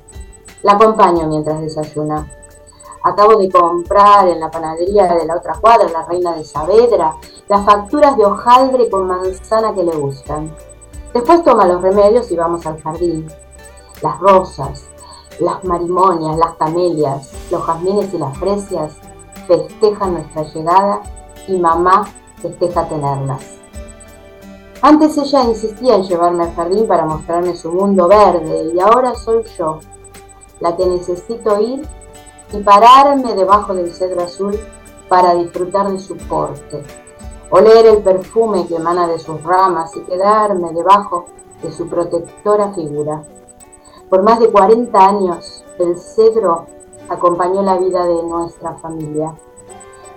[0.62, 2.28] La acompaño mientras desayuna.
[3.02, 7.16] Acabo de comprar en la panadería de la otra cuadra, la Reina de Saavedra,
[7.48, 10.54] las facturas de hojaldre con manzana que le gustan.
[11.12, 13.26] Después toma los remedios y vamos al jardín.
[14.02, 14.84] Las rosas,
[15.40, 18.96] las marimonias, las camelias, los jazmines y las fresias
[19.48, 21.00] festejan nuestra llegada
[21.48, 22.04] y mamá
[22.40, 23.42] festeja tenerlas.
[24.80, 29.42] Antes ella insistía en llevarme al jardín para mostrarme su mundo verde y ahora soy
[29.58, 29.80] yo
[30.60, 31.86] la que necesito ir
[32.52, 34.58] y pararme debajo del cedro azul
[35.08, 36.82] para disfrutar de su porte
[37.50, 41.26] oler el perfume que emana de sus ramas y quedarme debajo
[41.62, 43.22] de su protectora figura.
[44.10, 46.66] Por más de 40 años, el cedro
[47.08, 49.34] acompañó la vida de nuestra familia.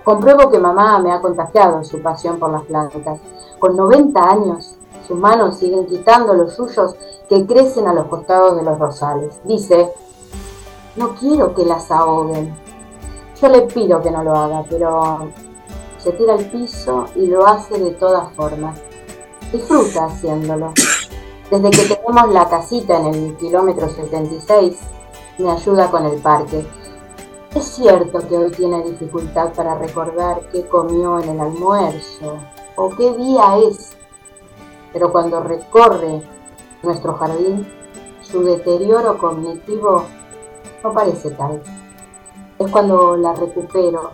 [0.04, 3.20] Compruebo que mamá me ha contagiado su pasión por las plantas.
[3.58, 4.76] Con 90 años,
[5.06, 6.96] sus manos siguen quitando los suyos
[7.28, 9.40] que crecen a los costados de los rosales.
[9.44, 9.92] Dice,
[10.96, 12.54] no quiero que las ahoguen.
[13.40, 15.28] Yo le pido que no lo haga, pero
[15.98, 18.78] se tira al piso y lo hace de todas formas.
[19.52, 20.72] Disfruta haciéndolo.
[21.50, 24.78] Desde que tenemos la casita en el kilómetro 76,
[25.38, 26.66] me ayuda con el parque.
[27.54, 32.38] Es cierto que hoy tiene dificultad para recordar qué comió en el almuerzo
[32.76, 33.90] o qué día es,
[34.92, 36.22] pero cuando recorre
[36.82, 37.66] nuestro jardín,
[38.22, 40.06] su deterioro cognitivo
[40.82, 41.62] no parece tal.
[42.58, 44.12] Es cuando la recupero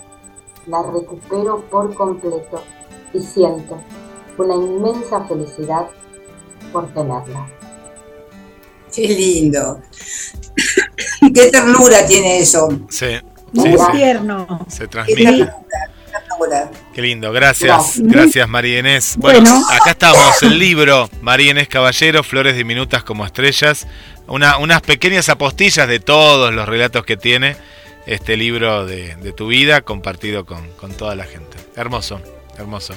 [0.68, 2.60] la recupero por completo
[3.12, 3.78] y siento
[4.36, 5.88] una inmensa felicidad
[6.72, 7.48] por tenerla.
[8.94, 9.80] Qué lindo.
[11.34, 12.68] Qué ternura tiene eso.
[12.88, 13.18] Sí.
[13.52, 14.66] Muy tierno.
[14.68, 15.48] Se transmite.
[16.94, 19.16] Qué lindo, gracias, gracias María Inés.
[19.18, 23.86] Bueno, acá estamos, el libro María Inés Caballero, Flores diminutas como estrellas,
[24.28, 27.56] una, unas pequeñas apostillas de todos los relatos que tiene
[28.06, 31.56] este libro de, tu vida compartido con, toda la gente.
[31.76, 32.20] Hermoso,
[32.56, 32.94] hermoso.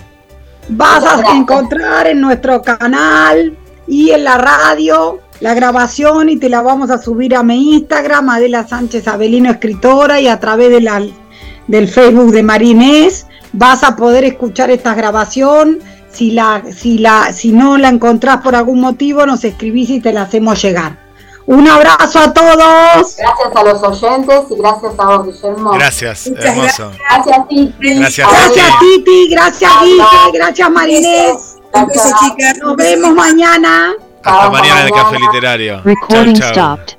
[0.70, 6.62] Vas a encontrar en nuestro canal y en la radio la grabación y te la
[6.62, 11.04] vamos a subir a mi Instagram, Adela Sánchez Avelino, escritora, y a través de la,
[11.68, 15.80] del Facebook de Marinés vas a poder escuchar esta grabación.
[16.12, 20.14] Si, la, si, la, si no la encontrás por algún motivo, nos escribís y te
[20.14, 21.00] la hacemos llegar.
[21.48, 23.18] Un abrazo a todos.
[23.18, 25.72] Gracias a los oyentes y gracias a vos, Guillermo.
[25.72, 26.92] Gracias, hermoso.
[27.10, 27.96] Gracias, Titi.
[27.98, 29.30] Gracias, gracias Titi.
[29.30, 30.04] Gracias, Guille.
[30.34, 31.58] Gracias, Marinés.
[32.62, 33.96] Nos vemos mañana.
[34.24, 35.82] Hasta mañana en el Café Literario.
[35.84, 36.96] Recording stopped.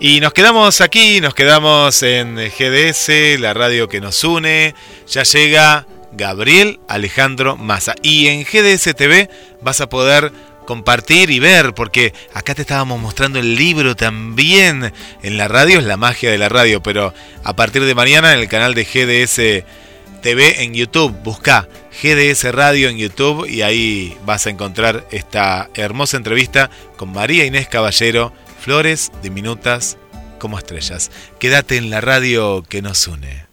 [0.00, 4.74] Y nos quedamos aquí, nos quedamos en GDS, la radio que nos une.
[5.08, 7.94] Ya llega Gabriel Alejandro Massa.
[8.02, 9.30] Y en GDS TV
[9.60, 10.32] vas a poder
[10.66, 14.92] compartir y ver, porque acá te estábamos mostrando el libro también.
[15.22, 17.14] En la radio es la magia de la radio, pero
[17.44, 19.64] a partir de mañana en el canal de GDS
[20.22, 21.68] TV en YouTube, busca
[22.00, 27.66] GDS Radio en YouTube y ahí vas a encontrar esta hermosa entrevista con María Inés
[27.66, 29.98] Caballero Flores diminutas
[30.38, 31.10] como estrellas.
[31.40, 33.52] Quédate en la radio que nos une.